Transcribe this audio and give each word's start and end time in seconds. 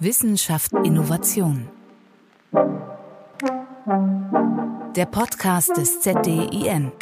Wissenschaft 0.00 0.72
Innovation. 0.84 1.68
Der 4.94 5.06
Podcast 5.06 5.76
des 5.76 6.00
ZDIN. 6.02 6.92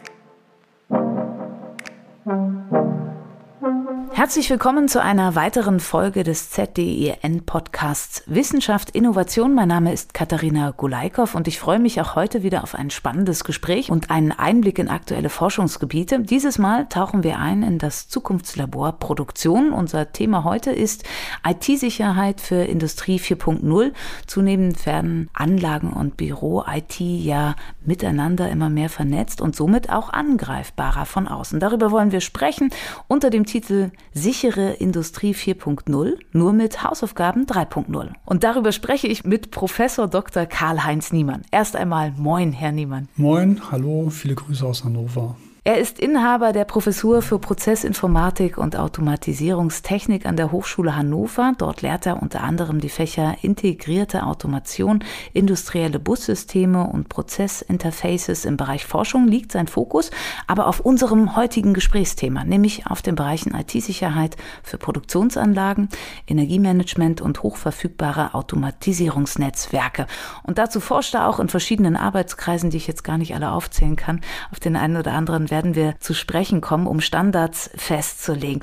Herzlich 4.16 4.48
willkommen 4.48 4.88
zu 4.88 5.02
einer 5.02 5.34
weiteren 5.34 5.78
Folge 5.78 6.22
des 6.22 6.48
ZDIN 6.48 7.44
Podcasts 7.44 8.22
Wissenschaft 8.24 8.88
Innovation. 8.92 9.52
Mein 9.52 9.68
Name 9.68 9.92
ist 9.92 10.14
Katharina 10.14 10.70
Gulaikow 10.70 11.34
und 11.34 11.46
ich 11.46 11.58
freue 11.58 11.78
mich 11.78 12.00
auch 12.00 12.16
heute 12.16 12.42
wieder 12.42 12.62
auf 12.62 12.74
ein 12.74 12.88
spannendes 12.88 13.44
Gespräch 13.44 13.90
und 13.90 14.10
einen 14.10 14.32
Einblick 14.32 14.78
in 14.78 14.88
aktuelle 14.88 15.28
Forschungsgebiete. 15.28 16.20
Dieses 16.20 16.56
Mal 16.56 16.88
tauchen 16.88 17.24
wir 17.24 17.38
ein 17.38 17.62
in 17.62 17.78
das 17.78 18.08
Zukunftslabor 18.08 18.92
Produktion. 18.92 19.70
Unser 19.70 20.10
Thema 20.12 20.44
heute 20.44 20.70
ist 20.70 21.04
IT-Sicherheit 21.46 22.40
für 22.40 22.64
Industrie 22.64 23.18
4.0. 23.18 23.92
Zunehmend 24.26 24.86
werden 24.86 25.28
Anlagen 25.34 25.92
und 25.92 26.16
Büro-IT 26.16 27.00
ja 27.00 27.54
miteinander 27.84 28.48
immer 28.48 28.70
mehr 28.70 28.88
vernetzt 28.88 29.42
und 29.42 29.54
somit 29.54 29.90
auch 29.90 30.10
angreifbarer 30.10 31.04
von 31.04 31.28
außen. 31.28 31.60
Darüber 31.60 31.90
wollen 31.90 32.12
wir 32.12 32.22
sprechen 32.22 32.70
unter 33.08 33.28
dem 33.28 33.44
Titel 33.44 33.90
Sichere 34.18 34.72
Industrie 34.72 35.34
4.0, 35.34 36.14
nur 36.32 36.54
mit 36.54 36.82
Hausaufgaben 36.82 37.44
3.0. 37.44 38.12
Und 38.24 38.44
darüber 38.44 38.72
spreche 38.72 39.06
ich 39.08 39.24
mit 39.24 39.50
Professor 39.50 40.08
Dr. 40.08 40.46
Karl-Heinz 40.46 41.12
Niemann. 41.12 41.42
Erst 41.50 41.76
einmal 41.76 42.12
Moin, 42.16 42.52
Herr 42.52 42.72
Niemann. 42.72 43.08
Moin, 43.16 43.60
hallo, 43.70 44.08
viele 44.08 44.34
Grüße 44.34 44.64
aus 44.64 44.84
Hannover. 44.84 45.36
Er 45.66 45.78
ist 45.78 45.98
Inhaber 45.98 46.52
der 46.52 46.64
Professur 46.64 47.22
für 47.22 47.40
Prozessinformatik 47.40 48.56
und 48.56 48.76
Automatisierungstechnik 48.76 50.24
an 50.24 50.36
der 50.36 50.52
Hochschule 50.52 50.94
Hannover. 50.94 51.54
Dort 51.58 51.82
lehrt 51.82 52.06
er 52.06 52.22
unter 52.22 52.44
anderem 52.44 52.80
die 52.80 52.88
Fächer 52.88 53.34
integrierte 53.42 54.26
Automation, 54.26 55.02
industrielle 55.32 55.98
Bussysteme 55.98 56.86
und 56.86 57.08
Prozessinterfaces. 57.08 58.44
Im 58.44 58.56
Bereich 58.56 58.86
Forschung 58.86 59.26
liegt 59.26 59.50
sein 59.50 59.66
Fokus 59.66 60.12
aber 60.46 60.68
auf 60.68 60.78
unserem 60.78 61.34
heutigen 61.34 61.74
Gesprächsthema, 61.74 62.44
nämlich 62.44 62.86
auf 62.86 63.02
den 63.02 63.16
Bereichen 63.16 63.52
IT-Sicherheit 63.52 64.36
für 64.62 64.78
Produktionsanlagen, 64.78 65.88
Energiemanagement 66.28 67.20
und 67.20 67.42
hochverfügbare 67.42 68.34
Automatisierungsnetzwerke. 68.34 70.06
Und 70.44 70.58
dazu 70.58 70.78
forscht 70.78 71.14
er 71.14 71.26
auch 71.26 71.40
in 71.40 71.48
verschiedenen 71.48 71.96
Arbeitskreisen, 71.96 72.70
die 72.70 72.76
ich 72.76 72.86
jetzt 72.86 73.02
gar 73.02 73.18
nicht 73.18 73.34
alle 73.34 73.50
aufzählen 73.50 73.96
kann. 73.96 74.20
Auf 74.52 74.60
den 74.60 74.76
einen 74.76 74.96
oder 74.96 75.14
anderen 75.14 75.50
werden 75.56 75.74
wir 75.74 75.94
zu 76.00 76.12
sprechen 76.12 76.60
kommen, 76.60 76.86
um 76.86 77.00
Standards 77.00 77.70
festzulegen. 77.76 78.60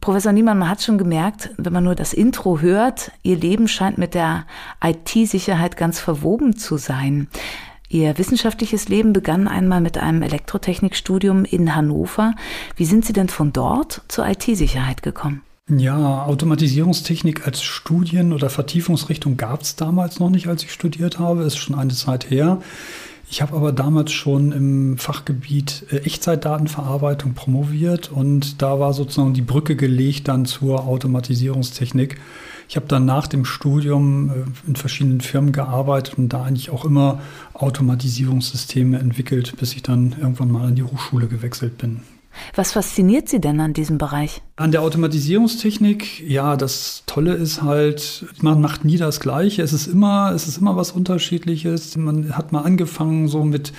Professor 0.00 0.30
Niemann, 0.30 0.58
man 0.58 0.68
hat 0.68 0.80
schon 0.80 0.96
gemerkt, 0.96 1.50
wenn 1.56 1.72
man 1.72 1.82
nur 1.82 1.96
das 1.96 2.12
Intro 2.12 2.60
hört, 2.60 3.10
Ihr 3.24 3.36
Leben 3.36 3.66
scheint 3.66 3.98
mit 3.98 4.14
der 4.14 4.46
IT-Sicherheit 4.80 5.76
ganz 5.76 5.98
verwoben 5.98 6.56
zu 6.56 6.76
sein. 6.76 7.26
Ihr 7.88 8.16
wissenschaftliches 8.16 8.88
Leben 8.88 9.12
begann 9.12 9.48
einmal 9.48 9.80
mit 9.80 9.98
einem 9.98 10.22
Elektrotechnikstudium 10.22 11.44
in 11.44 11.74
Hannover. 11.74 12.34
Wie 12.76 12.84
sind 12.84 13.04
Sie 13.04 13.12
denn 13.12 13.28
von 13.28 13.52
dort 13.52 14.02
zur 14.06 14.24
IT-Sicherheit 14.28 15.02
gekommen? 15.02 15.42
Ja, 15.68 16.26
Automatisierungstechnik 16.26 17.44
als 17.44 17.62
Studien- 17.62 18.32
oder 18.32 18.50
Vertiefungsrichtung 18.50 19.36
gab 19.36 19.62
es 19.62 19.74
damals 19.74 20.20
noch 20.20 20.30
nicht, 20.30 20.46
als 20.46 20.62
ich 20.62 20.72
studiert 20.72 21.18
habe. 21.18 21.42
Ist 21.42 21.56
schon 21.56 21.74
eine 21.74 21.94
Zeit 21.94 22.30
her. 22.30 22.60
Ich 23.28 23.42
habe 23.42 23.56
aber 23.56 23.72
damals 23.72 24.12
schon 24.12 24.52
im 24.52 24.98
Fachgebiet 24.98 25.86
äh, 25.90 25.98
Echtzeitdatenverarbeitung 25.98 27.34
promoviert 27.34 28.12
und 28.12 28.62
da 28.62 28.78
war 28.78 28.92
sozusagen 28.92 29.34
die 29.34 29.42
Brücke 29.42 29.76
gelegt 29.76 30.28
dann 30.28 30.46
zur 30.46 30.86
Automatisierungstechnik. 30.86 32.20
Ich 32.68 32.76
habe 32.76 32.86
dann 32.86 33.04
nach 33.04 33.26
dem 33.26 33.44
Studium 33.44 34.30
äh, 34.30 34.68
in 34.68 34.76
verschiedenen 34.76 35.20
Firmen 35.20 35.52
gearbeitet 35.52 36.18
und 36.18 36.28
da 36.28 36.44
eigentlich 36.44 36.70
auch 36.70 36.84
immer 36.84 37.20
Automatisierungssysteme 37.54 38.98
entwickelt, 38.98 39.54
bis 39.58 39.74
ich 39.74 39.82
dann 39.82 40.14
irgendwann 40.18 40.50
mal 40.50 40.68
an 40.68 40.74
die 40.74 40.82
Hochschule 40.82 41.26
gewechselt 41.26 41.78
bin. 41.78 42.02
Was 42.54 42.72
fasziniert 42.72 43.28
Sie 43.28 43.40
denn 43.40 43.60
an 43.60 43.72
diesem 43.72 43.98
Bereich? 43.98 44.42
An 44.56 44.70
der 44.70 44.82
Automatisierungstechnik, 44.82 46.20
ja, 46.28 46.56
das 46.56 47.02
Tolle 47.06 47.34
ist 47.34 47.62
halt, 47.62 48.26
man 48.40 48.60
macht 48.60 48.84
nie 48.84 48.96
das 48.96 49.18
Gleiche. 49.20 49.62
Es 49.62 49.72
ist 49.72 49.86
immer, 49.86 50.32
es 50.32 50.46
ist 50.46 50.58
immer 50.58 50.76
was 50.76 50.92
Unterschiedliches. 50.92 51.96
Man 51.96 52.36
hat 52.36 52.52
mal 52.52 52.62
angefangen 52.62 53.26
so 53.26 53.44
mit, 53.44 53.72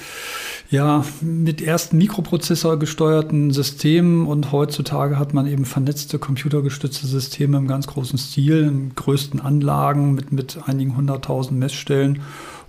ja, 0.69 1.05
mit 1.21 1.61
ersten 1.61 1.97
Mikroprozessor 1.97 2.77
gesteuerten 2.77 3.51
Systemen 3.51 4.27
und 4.27 4.51
heutzutage 4.51 5.17
hat 5.17 5.33
man 5.33 5.47
eben 5.47 5.66
vernetzte 5.66 6.19
computergestützte 6.19 7.07
Systeme 7.07 7.57
im 7.57 7.67
ganz 7.67 7.87
großen 7.87 8.19
Stil, 8.19 8.63
in 8.63 8.95
größten 8.95 9.39
Anlagen 9.39 10.13
mit, 10.13 10.31
mit 10.33 10.59
einigen 10.66 10.97
hunderttausend 10.97 11.57
Messstellen. 11.57 12.22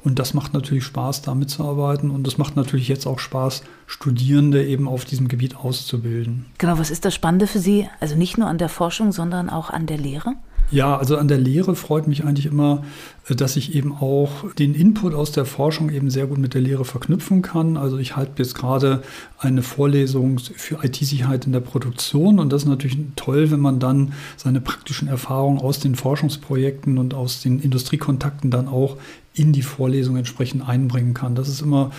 Und 0.07 0.21
das 0.21 0.35
macht 0.35 0.55
natürlich 0.55 0.85
Spaß, 0.85 1.23
da 1.23 1.35
mitzuarbeiten. 1.35 2.13
Und 2.13 2.29
es 2.29 2.39
macht 2.39 2.55
natürlich 2.55 2.87
jetzt 2.87 3.09
auch 3.09 3.19
Spaß, 3.19 3.65
Studierende 3.89 4.65
eben 4.65 4.87
auf 4.87 5.05
diesem 5.05 5.27
Gebiet 5.27 5.57
auszubilden. 5.57 6.45
Genau, 6.59 6.79
was 6.79 6.93
ist 6.93 7.05
das 7.05 7.13
Spannende 7.13 7.49
für 7.49 7.59
Sie? 7.59 7.89
Also 7.99 8.15
nicht 8.15 8.39
nur 8.39 8.47
an 8.47 8.57
der 8.57 8.69
Forschung, 8.69 9.11
sondern 9.11 9.51
auch 9.51 9.69
an 9.69 9.87
der 9.87 9.99
Lehre? 9.99 10.35
Ja, 10.71 10.97
also 10.97 11.17
an 11.17 11.27
der 11.27 11.39
Lehre 11.39 11.75
freut 11.75 12.07
mich 12.07 12.25
eigentlich 12.25 12.47
immer, 12.47 12.85
dass 13.29 13.57
ich 13.57 13.75
eben 13.75 13.93
auch 13.93 14.53
den 14.55 14.75
Input 14.75 15.15
aus 15.15 15.33
der 15.33 15.45
Forschung 15.45 15.91
eben 15.91 16.09
sehr 16.11 16.27
gut 16.27 16.39
mit 16.39 16.55
der 16.55 16.61
Lehre 16.61 16.85
verknüpfen 16.85 17.43
kann. 17.43 17.77
Also 17.77 17.99
ich 17.99 18.17
halte 18.17 18.43
jetzt 18.43 18.55
gerade 18.55 19.03
eine 19.39 19.63
Vorlesung 19.63 20.39
für 20.39 20.85
IT-Sicherheit 20.85 21.47
in 21.47 21.53
der 21.53 21.61
Produktion 21.61 22.39
und 22.39 22.53
das 22.53 22.63
ist 22.63 22.69
natürlich 22.69 22.99
toll, 23.17 23.51
wenn 23.51 23.61
man 23.61 23.81
dann 23.81 24.13
seine 24.37 24.61
praktischen 24.61 25.09
Erfahrungen 25.09 25.59
aus 25.59 25.79
den 25.81 25.95
Forschungsprojekten 25.95 26.99
und 26.99 27.15
aus 27.15 27.43
den 27.43 27.61
Industriekontakten 27.61 28.51
dann 28.51 28.69
auch 28.69 28.97
in 29.37 29.53
die 29.53 29.63
Vorlesung 29.63 30.17
entsprechend 30.17 30.67
einbringen 30.67 31.15
kann. 31.15 31.35
Das 31.35 31.49
ist 31.49 31.61
immer 31.61 31.91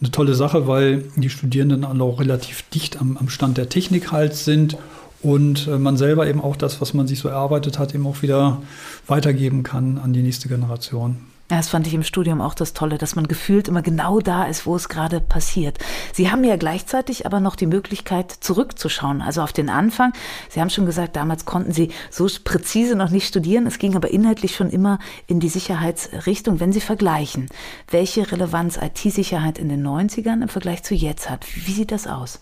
eine 0.00 0.10
tolle 0.10 0.34
Sache, 0.34 0.66
weil 0.66 1.04
die 1.16 1.30
Studierenden 1.30 1.84
auch 1.84 2.20
relativ 2.20 2.62
dicht 2.70 3.00
am, 3.00 3.16
am 3.16 3.28
Stand 3.28 3.58
der 3.58 3.68
Technik 3.68 4.12
halt 4.12 4.34
sind 4.34 4.78
und 5.22 5.66
äh, 5.66 5.78
man 5.78 5.96
selber 5.96 6.26
eben 6.26 6.40
auch 6.40 6.56
das, 6.56 6.80
was 6.80 6.94
man 6.94 7.06
sich 7.06 7.18
so 7.18 7.28
erarbeitet 7.28 7.78
hat, 7.78 7.94
eben 7.94 8.06
auch 8.06 8.22
wieder 8.22 8.62
weitergeben 9.06 9.62
kann 9.62 9.98
an 9.98 10.12
die 10.12 10.22
nächste 10.22 10.48
Generation. 10.48 11.16
Ja, 11.50 11.58
das 11.58 11.68
fand 11.68 11.86
ich 11.86 11.92
im 11.92 12.02
Studium 12.02 12.40
auch 12.40 12.54
das 12.54 12.72
Tolle, 12.72 12.96
dass 12.96 13.16
man 13.16 13.28
gefühlt 13.28 13.68
immer 13.68 13.82
genau 13.82 14.18
da 14.18 14.44
ist, 14.44 14.64
wo 14.64 14.76
es 14.76 14.88
gerade 14.88 15.20
passiert. 15.20 15.78
Sie 16.14 16.30
haben 16.30 16.42
ja 16.42 16.56
gleichzeitig 16.56 17.26
aber 17.26 17.38
noch 17.38 17.54
die 17.54 17.66
Möglichkeit, 17.66 18.32
zurückzuschauen, 18.32 19.20
also 19.20 19.42
auf 19.42 19.52
den 19.52 19.68
Anfang. 19.68 20.14
Sie 20.48 20.62
haben 20.62 20.70
schon 20.70 20.86
gesagt, 20.86 21.16
damals 21.16 21.44
konnten 21.44 21.72
Sie 21.72 21.90
so 22.10 22.26
präzise 22.42 22.96
noch 22.96 23.10
nicht 23.10 23.28
studieren. 23.28 23.66
Es 23.66 23.78
ging 23.78 23.94
aber 23.94 24.10
inhaltlich 24.10 24.56
schon 24.56 24.70
immer 24.70 24.98
in 25.26 25.38
die 25.38 25.50
Sicherheitsrichtung. 25.50 26.60
Wenn 26.60 26.72
Sie 26.72 26.80
vergleichen, 26.80 27.48
welche 27.90 28.32
Relevanz 28.32 28.78
IT-Sicherheit 28.78 29.58
in 29.58 29.68
den 29.68 29.86
90ern 29.86 30.40
im 30.40 30.48
Vergleich 30.48 30.82
zu 30.82 30.94
jetzt 30.94 31.28
hat, 31.28 31.44
wie 31.54 31.72
sieht 31.72 31.92
das 31.92 32.06
aus? 32.06 32.40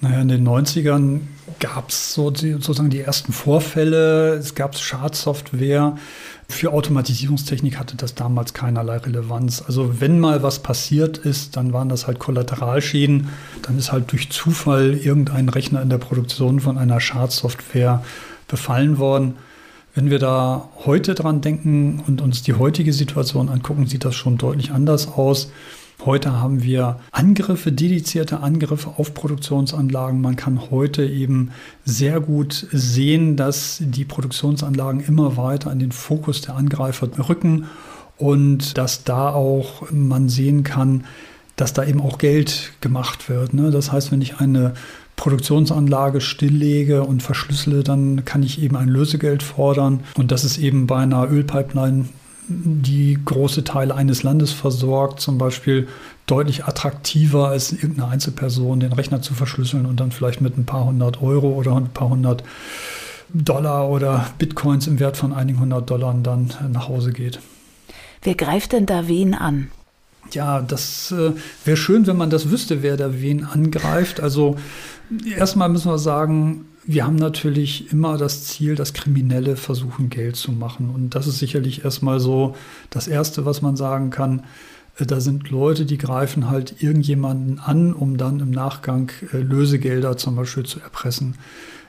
Naja, 0.00 0.20
in 0.20 0.28
den 0.28 0.46
90ern 0.46 1.20
gab 1.58 1.88
es 1.88 2.14
so 2.14 2.32
sozusagen 2.32 2.88
die 2.88 3.00
ersten 3.00 3.32
Vorfälle. 3.32 4.34
Es 4.34 4.54
gab 4.54 4.76
Schadsoftware. 4.76 5.96
Für 6.48 6.72
Automatisierungstechnik 6.72 7.78
hatte 7.78 7.96
das 7.96 8.14
damals 8.14 8.54
keinerlei 8.54 8.98
Relevanz. 8.98 9.62
Also 9.66 10.00
wenn 10.00 10.20
mal 10.20 10.44
was 10.44 10.60
passiert 10.60 11.18
ist, 11.18 11.56
dann 11.56 11.72
waren 11.72 11.88
das 11.88 12.06
halt 12.06 12.20
Kollateralschäden. 12.20 13.28
Dann 13.62 13.76
ist 13.76 13.90
halt 13.90 14.12
durch 14.12 14.30
Zufall 14.30 14.94
irgendein 14.94 15.48
Rechner 15.48 15.82
in 15.82 15.90
der 15.90 15.98
Produktion 15.98 16.60
von 16.60 16.78
einer 16.78 17.00
Schadsoftware 17.00 18.04
befallen 18.46 18.98
worden. 18.98 19.34
Wenn 19.96 20.10
wir 20.10 20.20
da 20.20 20.68
heute 20.84 21.16
dran 21.16 21.40
denken 21.40 22.04
und 22.06 22.20
uns 22.20 22.42
die 22.42 22.54
heutige 22.54 22.92
Situation 22.92 23.48
angucken, 23.48 23.86
sieht 23.86 24.04
das 24.04 24.14
schon 24.14 24.38
deutlich 24.38 24.70
anders 24.70 25.08
aus. 25.08 25.50
Heute 26.04 26.40
haben 26.40 26.62
wir 26.62 27.00
Angriffe, 27.10 27.72
dedizierte 27.72 28.40
Angriffe 28.40 28.94
auf 28.98 29.14
Produktionsanlagen. 29.14 30.20
Man 30.20 30.36
kann 30.36 30.70
heute 30.70 31.04
eben 31.04 31.50
sehr 31.84 32.20
gut 32.20 32.68
sehen, 32.70 33.36
dass 33.36 33.78
die 33.80 34.04
Produktionsanlagen 34.04 35.00
immer 35.00 35.36
weiter 35.36 35.72
in 35.72 35.80
den 35.80 35.90
Fokus 35.90 36.40
der 36.40 36.54
Angreifer 36.54 37.08
rücken 37.28 37.66
und 38.16 38.78
dass 38.78 39.02
da 39.02 39.30
auch 39.32 39.90
man 39.90 40.28
sehen 40.28 40.62
kann, 40.62 41.04
dass 41.56 41.72
da 41.72 41.84
eben 41.84 42.00
auch 42.00 42.18
Geld 42.18 42.72
gemacht 42.80 43.28
wird. 43.28 43.52
Ne? 43.52 43.72
Das 43.72 43.90
heißt, 43.90 44.12
wenn 44.12 44.22
ich 44.22 44.38
eine 44.38 44.74
Produktionsanlage 45.16 46.20
stilllege 46.20 47.02
und 47.02 47.24
verschlüssele, 47.24 47.82
dann 47.82 48.24
kann 48.24 48.44
ich 48.44 48.62
eben 48.62 48.76
ein 48.76 48.88
Lösegeld 48.88 49.42
fordern. 49.42 50.04
Und 50.16 50.30
das 50.30 50.44
ist 50.44 50.58
eben 50.58 50.86
bei 50.86 50.98
einer 50.98 51.28
Ölpipeline 51.28 52.04
die 52.48 53.18
große 53.24 53.64
Teile 53.64 53.94
eines 53.94 54.22
Landes 54.22 54.52
versorgt, 54.52 55.20
zum 55.20 55.38
Beispiel 55.38 55.88
deutlich 56.26 56.64
attraktiver 56.64 57.48
als 57.48 57.72
irgendeine 57.72 58.08
Einzelperson 58.08 58.80
den 58.80 58.92
Rechner 58.92 59.22
zu 59.22 59.34
verschlüsseln 59.34 59.86
und 59.86 60.00
dann 60.00 60.12
vielleicht 60.12 60.40
mit 60.40 60.56
ein 60.56 60.64
paar 60.64 60.84
hundert 60.84 61.22
Euro 61.22 61.48
oder 61.48 61.76
ein 61.76 61.88
paar 61.88 62.08
hundert 62.08 62.42
Dollar 63.32 63.88
oder 63.88 64.26
Bitcoins 64.38 64.86
im 64.86 64.98
Wert 64.98 65.16
von 65.16 65.32
einigen 65.32 65.60
hundert 65.60 65.90
Dollar 65.90 66.14
dann 66.22 66.50
nach 66.72 66.88
Hause 66.88 67.12
geht. 67.12 67.40
Wer 68.22 68.34
greift 68.34 68.72
denn 68.72 68.86
da 68.86 69.08
wen 69.08 69.34
an? 69.34 69.70
Ja, 70.32 70.60
das 70.60 71.12
äh, 71.12 71.32
wäre 71.64 71.76
schön, 71.76 72.06
wenn 72.06 72.16
man 72.16 72.30
das 72.30 72.50
wüsste, 72.50 72.82
wer 72.82 72.96
da 72.96 73.20
wen 73.20 73.44
angreift. 73.44 74.20
Also 74.20 74.56
erstmal 75.36 75.68
müssen 75.68 75.90
wir 75.90 75.98
sagen, 75.98 76.66
wir 76.88 77.04
haben 77.04 77.16
natürlich 77.16 77.92
immer 77.92 78.16
das 78.16 78.44
Ziel, 78.44 78.74
dass 78.74 78.94
Kriminelle 78.94 79.56
versuchen, 79.56 80.08
Geld 80.08 80.36
zu 80.36 80.52
machen. 80.52 80.88
Und 80.88 81.14
das 81.14 81.26
ist 81.26 81.38
sicherlich 81.38 81.84
erstmal 81.84 82.18
so 82.18 82.56
das 82.88 83.08
Erste, 83.08 83.44
was 83.44 83.60
man 83.60 83.76
sagen 83.76 84.08
kann. 84.08 84.42
Äh, 84.98 85.04
da 85.04 85.20
sind 85.20 85.50
Leute, 85.50 85.84
die 85.84 85.98
greifen 85.98 86.48
halt 86.48 86.82
irgendjemanden 86.82 87.58
an, 87.58 87.92
um 87.92 88.16
dann 88.16 88.40
im 88.40 88.50
Nachgang 88.50 89.12
äh, 89.34 89.36
Lösegelder 89.36 90.16
zum 90.16 90.36
Beispiel 90.36 90.64
zu 90.64 90.80
erpressen. 90.80 91.34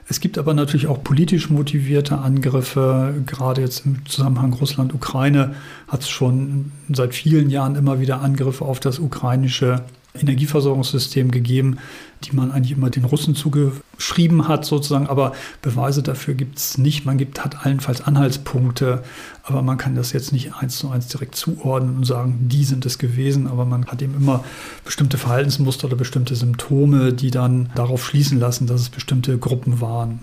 Es 0.06 0.20
gibt 0.20 0.36
aber 0.36 0.52
natürlich 0.52 0.86
auch 0.86 1.02
politisch 1.02 1.48
motivierte 1.48 2.18
Angriffe. 2.18 3.14
Gerade 3.24 3.62
jetzt 3.62 3.86
im 3.86 4.04
Zusammenhang 4.04 4.52
Russland-Ukraine 4.52 5.54
hat 5.88 6.02
es 6.02 6.10
schon 6.10 6.72
seit 6.92 7.14
vielen 7.14 7.48
Jahren 7.48 7.74
immer 7.74 8.00
wieder 8.00 8.20
Angriffe 8.20 8.66
auf 8.66 8.80
das 8.80 8.98
ukrainische 8.98 9.82
Energieversorgungssystem 10.14 11.30
gegeben, 11.30 11.78
die 12.24 12.34
man 12.34 12.50
eigentlich 12.50 12.76
immer 12.76 12.90
den 12.90 13.04
Russen 13.04 13.34
zugeschrieben 13.34 14.48
hat, 14.48 14.64
sozusagen. 14.64 15.06
Aber 15.06 15.32
Beweise 15.62 16.02
dafür 16.02 16.34
gibt 16.34 16.58
es 16.58 16.78
nicht. 16.78 17.06
Man 17.06 17.16
gibt, 17.18 17.44
hat 17.44 17.64
allenfalls 17.64 18.00
Anhaltspunkte, 18.00 19.02
aber 19.44 19.62
man 19.62 19.78
kann 19.78 19.94
das 19.94 20.12
jetzt 20.12 20.32
nicht 20.32 20.54
eins 20.54 20.78
zu 20.78 20.90
eins 20.90 21.08
direkt 21.08 21.36
zuordnen 21.36 21.96
und 21.96 22.04
sagen, 22.04 22.48
die 22.48 22.64
sind 22.64 22.84
es 22.86 22.98
gewesen. 22.98 23.46
Aber 23.46 23.64
man 23.64 23.86
hat 23.86 24.02
eben 24.02 24.14
immer 24.14 24.44
bestimmte 24.84 25.18
Verhaltensmuster 25.18 25.86
oder 25.86 25.96
bestimmte 25.96 26.34
Symptome, 26.34 27.12
die 27.12 27.30
dann 27.30 27.70
darauf 27.74 28.04
schließen 28.04 28.38
lassen, 28.38 28.66
dass 28.66 28.80
es 28.80 28.88
bestimmte 28.88 29.38
Gruppen 29.38 29.80
waren. 29.80 30.20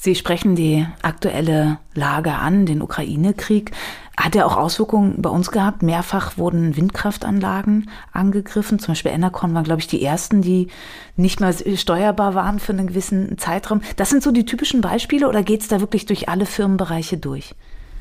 Sie 0.00 0.14
sprechen 0.14 0.54
die 0.54 0.86
aktuelle 1.02 1.78
Lage 1.94 2.34
an, 2.34 2.66
den 2.66 2.82
Ukraine-Krieg. 2.82 3.72
Hat 4.18 4.34
er 4.34 4.46
auch 4.46 4.56
Auswirkungen 4.56 5.22
bei 5.22 5.30
uns 5.30 5.52
gehabt? 5.52 5.82
Mehrfach 5.82 6.36
wurden 6.38 6.76
Windkraftanlagen 6.76 7.88
angegriffen. 8.12 8.80
Zum 8.80 8.88
Beispiel 8.92 9.12
Enercon 9.12 9.54
waren, 9.54 9.62
glaube 9.62 9.80
ich, 9.80 9.86
die 9.86 10.02
ersten, 10.02 10.42
die 10.42 10.66
nicht 11.14 11.38
mehr 11.38 11.54
steuerbar 11.76 12.34
waren 12.34 12.58
für 12.58 12.72
einen 12.72 12.88
gewissen 12.88 13.38
Zeitraum. 13.38 13.80
Das 13.94 14.10
sind 14.10 14.24
so 14.24 14.32
die 14.32 14.44
typischen 14.44 14.80
Beispiele 14.80 15.28
oder 15.28 15.44
geht 15.44 15.60
es 15.60 15.68
da 15.68 15.78
wirklich 15.78 16.04
durch 16.04 16.28
alle 16.28 16.46
Firmenbereiche 16.46 17.16
durch? 17.16 17.54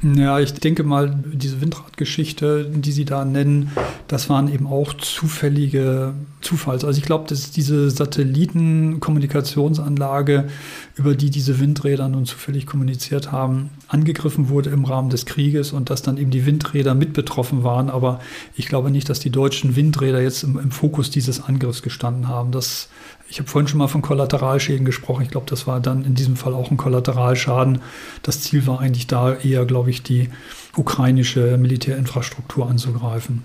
Ja, 0.03 0.39
ich 0.39 0.53
denke 0.53 0.83
mal, 0.83 1.23
diese 1.33 1.59
Windradgeschichte, 1.59 2.69
die 2.71 2.91
Sie 2.91 3.05
da 3.05 3.25
nennen, 3.25 3.71
das 4.07 4.29
waren 4.29 4.53
eben 4.53 4.67
auch 4.67 4.93
zufällige 4.93 6.13
Zufalls. 6.41 6.85
Also 6.85 6.99
ich 6.99 7.05
glaube, 7.05 7.27
dass 7.27 7.49
diese 7.49 7.89
Satellitenkommunikationsanlage, 7.89 10.49
über 10.95 11.15
die 11.15 11.31
diese 11.31 11.59
Windräder 11.59 12.07
nun 12.09 12.25
zufällig 12.25 12.67
kommuniziert 12.67 13.31
haben, 13.31 13.71
angegriffen 13.87 14.49
wurde 14.49 14.69
im 14.69 14.85
Rahmen 14.85 15.09
des 15.09 15.25
Krieges 15.25 15.71
und 15.71 15.89
dass 15.89 16.03
dann 16.03 16.17
eben 16.17 16.29
die 16.29 16.45
Windräder 16.45 16.93
mit 16.93 17.13
betroffen 17.13 17.63
waren. 17.63 17.89
Aber 17.89 18.19
ich 18.55 18.67
glaube 18.67 18.91
nicht, 18.91 19.09
dass 19.09 19.19
die 19.19 19.31
deutschen 19.31 19.75
Windräder 19.75 20.21
jetzt 20.21 20.43
im, 20.43 20.59
im 20.59 20.69
Fokus 20.69 21.09
dieses 21.09 21.43
Angriffs 21.43 21.81
gestanden 21.81 22.27
haben. 22.27 22.51
Das 22.51 22.89
ich 23.29 23.39
habe 23.39 23.49
vorhin 23.49 23.67
schon 23.67 23.79
mal 23.79 23.87
von 23.87 24.01
Kollateralschäden 24.01 24.85
gesprochen. 24.85 25.23
Ich 25.23 25.31
glaube, 25.31 25.47
das 25.49 25.67
war 25.67 25.79
dann 25.79 26.05
in 26.05 26.15
diesem 26.15 26.35
Fall 26.35 26.53
auch 26.53 26.71
ein 26.71 26.77
Kollateralschaden. 26.77 27.81
Das 28.23 28.41
Ziel 28.41 28.67
war 28.67 28.79
eigentlich 28.79 29.07
da 29.07 29.33
eher, 29.33 29.65
glaube 29.65 29.89
ich, 29.89 30.03
die 30.03 30.29
ukrainische 30.75 31.57
Militärinfrastruktur 31.57 32.69
anzugreifen. 32.69 33.43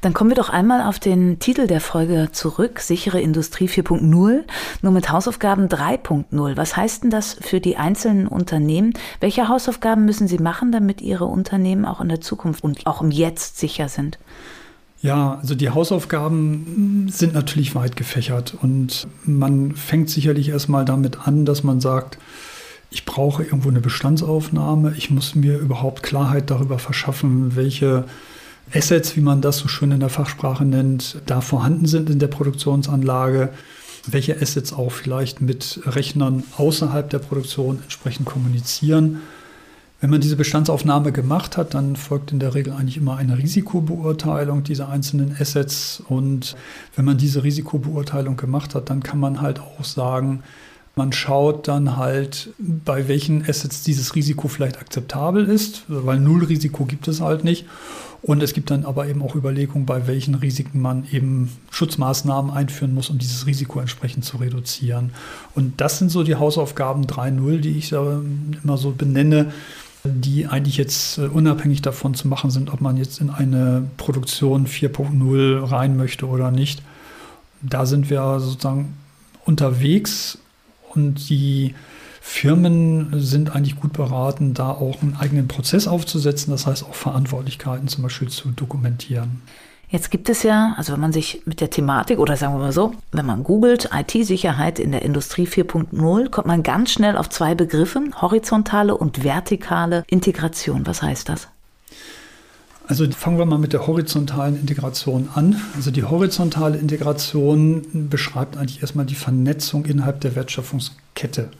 Dann 0.00 0.14
kommen 0.14 0.30
wir 0.30 0.36
doch 0.36 0.48
einmal 0.48 0.82
auf 0.82 0.98
den 1.00 1.38
Titel 1.38 1.66
der 1.66 1.80
Folge 1.80 2.28
zurück, 2.32 2.80
sichere 2.80 3.20
Industrie 3.20 3.66
4.0, 3.66 4.44
nur 4.82 4.92
mit 4.92 5.10
Hausaufgaben 5.10 5.66
3.0. 5.66 6.56
Was 6.56 6.76
heißt 6.76 7.02
denn 7.02 7.10
das 7.10 7.36
für 7.40 7.60
die 7.60 7.76
einzelnen 7.76 8.28
Unternehmen? 8.28 8.94
Welche 9.20 9.48
Hausaufgaben 9.48 10.04
müssen 10.04 10.28
sie 10.28 10.38
machen, 10.38 10.70
damit 10.72 11.00
ihre 11.00 11.24
Unternehmen 11.24 11.84
auch 11.84 12.00
in 12.00 12.08
der 12.08 12.20
Zukunft 12.20 12.62
und 12.62 12.86
auch 12.86 13.02
im 13.02 13.10
Jetzt 13.10 13.58
sicher 13.58 13.88
sind? 13.88 14.18
Ja, 15.02 15.38
also 15.40 15.54
die 15.54 15.70
Hausaufgaben 15.70 17.08
sind 17.10 17.34
natürlich 17.34 17.74
weit 17.74 17.96
gefächert 17.96 18.54
und 18.60 19.06
man 19.24 19.72
fängt 19.76 20.08
sicherlich 20.10 20.48
erstmal 20.48 20.84
damit 20.84 21.26
an, 21.26 21.44
dass 21.44 21.62
man 21.62 21.80
sagt, 21.80 22.18
ich 22.90 23.04
brauche 23.04 23.42
irgendwo 23.42 23.68
eine 23.68 23.80
Bestandsaufnahme, 23.80 24.94
ich 24.96 25.10
muss 25.10 25.34
mir 25.34 25.58
überhaupt 25.58 26.02
Klarheit 26.02 26.50
darüber 26.50 26.78
verschaffen, 26.78 27.56
welche 27.56 28.04
Assets, 28.72 29.16
wie 29.16 29.20
man 29.20 29.42
das 29.42 29.58
so 29.58 29.68
schön 29.68 29.92
in 29.92 30.00
der 30.00 30.08
Fachsprache 30.08 30.64
nennt, 30.64 31.20
da 31.26 31.40
vorhanden 31.40 31.86
sind 31.86 32.08
in 32.08 32.18
der 32.18 32.28
Produktionsanlage, 32.28 33.50
welche 34.06 34.40
Assets 34.40 34.72
auch 34.72 34.90
vielleicht 34.92 35.40
mit 35.40 35.80
Rechnern 35.84 36.42
außerhalb 36.56 37.10
der 37.10 37.18
Produktion 37.18 37.80
entsprechend 37.82 38.26
kommunizieren 38.26 39.20
wenn 40.00 40.10
man 40.10 40.20
diese 40.20 40.36
Bestandsaufnahme 40.36 41.10
gemacht 41.10 41.56
hat, 41.56 41.72
dann 41.72 41.96
folgt 41.96 42.30
in 42.30 42.38
der 42.38 42.54
Regel 42.54 42.72
eigentlich 42.74 42.98
immer 42.98 43.16
eine 43.16 43.38
Risikobeurteilung 43.38 44.62
dieser 44.62 44.90
einzelnen 44.90 45.34
Assets. 45.38 46.02
Und 46.06 46.54
wenn 46.94 47.06
man 47.06 47.16
diese 47.16 47.42
Risikobeurteilung 47.42 48.36
gemacht 48.36 48.74
hat, 48.74 48.90
dann 48.90 49.02
kann 49.02 49.18
man 49.18 49.40
halt 49.40 49.58
auch 49.58 49.84
sagen, 49.84 50.42
man 50.96 51.12
schaut 51.12 51.68
dann 51.68 51.96
halt, 51.96 52.50
bei 52.58 53.08
welchen 53.08 53.42
Assets 53.48 53.82
dieses 53.82 54.14
Risiko 54.14 54.48
vielleicht 54.48 54.78
akzeptabel 54.78 55.46
ist, 55.46 55.84
weil 55.88 56.18
Nullrisiko 56.18 56.84
gibt 56.84 57.08
es 57.08 57.20
halt 57.20 57.44
nicht. 57.44 57.66
Und 58.22 58.42
es 58.42 58.54
gibt 58.54 58.70
dann 58.70 58.84
aber 58.84 59.06
eben 59.06 59.22
auch 59.22 59.34
Überlegungen, 59.34 59.86
bei 59.86 60.06
welchen 60.06 60.34
Risiken 60.34 60.80
man 60.80 61.06
eben 61.12 61.50
Schutzmaßnahmen 61.70 62.50
einführen 62.50 62.94
muss, 62.94 63.10
um 63.10 63.18
dieses 63.18 63.46
Risiko 63.46 63.78
entsprechend 63.78 64.24
zu 64.24 64.38
reduzieren. 64.38 65.12
Und 65.54 65.80
das 65.80 65.98
sind 65.98 66.10
so 66.10 66.22
die 66.22 66.34
Hausaufgaben 66.34 67.04
3.0, 67.04 67.58
die 67.58 67.78
ich 67.78 67.92
immer 67.92 68.76
so 68.78 68.90
benenne 68.90 69.52
die 70.06 70.46
eigentlich 70.46 70.76
jetzt 70.76 71.18
äh, 71.18 71.22
unabhängig 71.22 71.82
davon 71.82 72.14
zu 72.14 72.28
machen 72.28 72.50
sind, 72.50 72.72
ob 72.72 72.80
man 72.80 72.96
jetzt 72.96 73.20
in 73.20 73.30
eine 73.30 73.88
Produktion 73.96 74.66
4.0 74.66 75.70
rein 75.70 75.96
möchte 75.96 76.26
oder 76.26 76.50
nicht. 76.50 76.82
Da 77.62 77.86
sind 77.86 78.10
wir 78.10 78.40
sozusagen 78.40 78.94
unterwegs 79.44 80.38
und 80.94 81.28
die 81.28 81.74
Firmen 82.20 83.20
sind 83.20 83.54
eigentlich 83.54 83.76
gut 83.76 83.92
beraten, 83.92 84.52
da 84.52 84.70
auch 84.70 85.00
einen 85.00 85.16
eigenen 85.16 85.46
Prozess 85.46 85.86
aufzusetzen, 85.86 86.50
das 86.50 86.66
heißt 86.66 86.84
auch 86.84 86.94
Verantwortlichkeiten 86.94 87.86
zum 87.86 88.02
Beispiel 88.02 88.28
zu 88.28 88.50
dokumentieren. 88.50 89.42
Jetzt 89.88 90.10
gibt 90.10 90.28
es 90.28 90.42
ja, 90.42 90.74
also 90.76 90.92
wenn 90.92 91.00
man 91.00 91.12
sich 91.12 91.42
mit 91.44 91.60
der 91.60 91.70
Thematik 91.70 92.18
oder 92.18 92.36
sagen 92.36 92.54
wir 92.54 92.58
mal 92.58 92.72
so, 92.72 92.92
wenn 93.12 93.24
man 93.24 93.44
googelt 93.44 93.90
IT-Sicherheit 93.94 94.80
in 94.80 94.90
der 94.90 95.02
Industrie 95.02 95.46
4.0, 95.46 96.28
kommt 96.30 96.46
man 96.48 96.64
ganz 96.64 96.90
schnell 96.90 97.16
auf 97.16 97.28
zwei 97.28 97.54
Begriffe, 97.54 98.02
horizontale 98.20 98.96
und 98.96 99.22
vertikale 99.22 100.02
Integration. 100.08 100.86
Was 100.86 101.02
heißt 101.02 101.28
das? 101.28 101.48
Also 102.88 103.08
fangen 103.10 103.38
wir 103.38 103.46
mal 103.46 103.58
mit 103.58 103.72
der 103.72 103.86
horizontalen 103.86 104.58
Integration 104.60 105.28
an. 105.34 105.60
Also 105.74 105.90
die 105.90 106.04
horizontale 106.04 106.78
Integration 106.78 108.08
beschreibt 108.08 108.56
eigentlich 108.56 108.80
erstmal 108.80 109.06
die 109.06 109.16
Vernetzung 109.16 109.86
innerhalb 109.86 110.20
der 110.20 110.36
Wertschöpfungskette. 110.36 111.50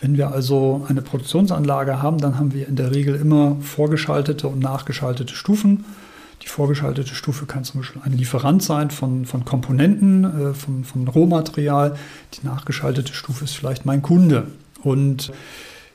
Wenn 0.00 0.16
wir 0.16 0.32
also 0.32 0.86
eine 0.88 1.02
Produktionsanlage 1.02 2.02
haben, 2.02 2.18
dann 2.18 2.38
haben 2.38 2.52
wir 2.52 2.68
in 2.68 2.76
der 2.76 2.94
Regel 2.94 3.16
immer 3.16 3.56
vorgeschaltete 3.60 4.48
und 4.48 4.60
nachgeschaltete 4.60 5.34
Stufen. 5.34 5.84
Die 6.42 6.48
vorgeschaltete 6.48 7.14
Stufe 7.14 7.46
kann 7.46 7.64
zum 7.64 7.80
Beispiel 7.80 8.02
ein 8.04 8.12
Lieferant 8.12 8.62
sein 8.62 8.90
von, 8.90 9.26
von 9.26 9.44
Komponenten, 9.44 10.24
äh, 10.24 10.54
von, 10.54 10.84
von 10.84 11.06
Rohmaterial. 11.06 11.96
Die 12.34 12.46
nachgeschaltete 12.46 13.12
Stufe 13.12 13.44
ist 13.44 13.54
vielleicht 13.54 13.84
mein 13.84 14.02
Kunde. 14.02 14.46
Und 14.82 15.32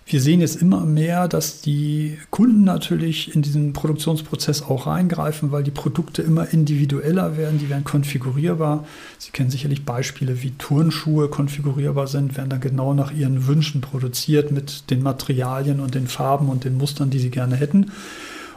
wir 0.08 0.22
sehen 0.22 0.40
jetzt 0.40 0.62
immer 0.62 0.86
mehr, 0.86 1.28
dass 1.28 1.62
die 1.62 2.20
Kunden 2.30 2.64
natürlich 2.64 3.34
in 3.34 3.42
diesen 3.42 3.74
Produktionsprozess 3.74 4.62
auch 4.62 4.86
reingreifen, 4.86 5.52
weil 5.52 5.64
die 5.64 5.72
Produkte 5.72 6.22
immer 6.22 6.54
individueller 6.54 7.38
werden, 7.38 7.58
die 7.58 7.70
werden 7.70 7.84
konfigurierbar. 7.86 8.86
Sie 9.18 9.32
kennen 9.32 9.50
sicherlich 9.50 9.84
Beispiele, 9.84 10.44
wie 10.44 10.52
Turnschuhe 10.52 11.28
konfigurierbar 11.28 12.06
sind, 12.06 12.38
werden 12.38 12.52
dann 12.52 12.62
genau 12.62 12.94
nach 12.94 13.12
ihren 13.12 13.48
Wünschen 13.48 13.82
produziert 13.82 14.52
mit 14.52 14.92
den 14.92 15.02
Materialien 15.02 15.80
und 15.80 15.96
den 15.96 16.08
Farben 16.08 16.50
und 16.50 16.66
den 16.66 16.78
Mustern, 16.78 17.10
die 17.10 17.20
sie 17.20 17.32
gerne 17.32 17.56
hätten. 17.56 17.92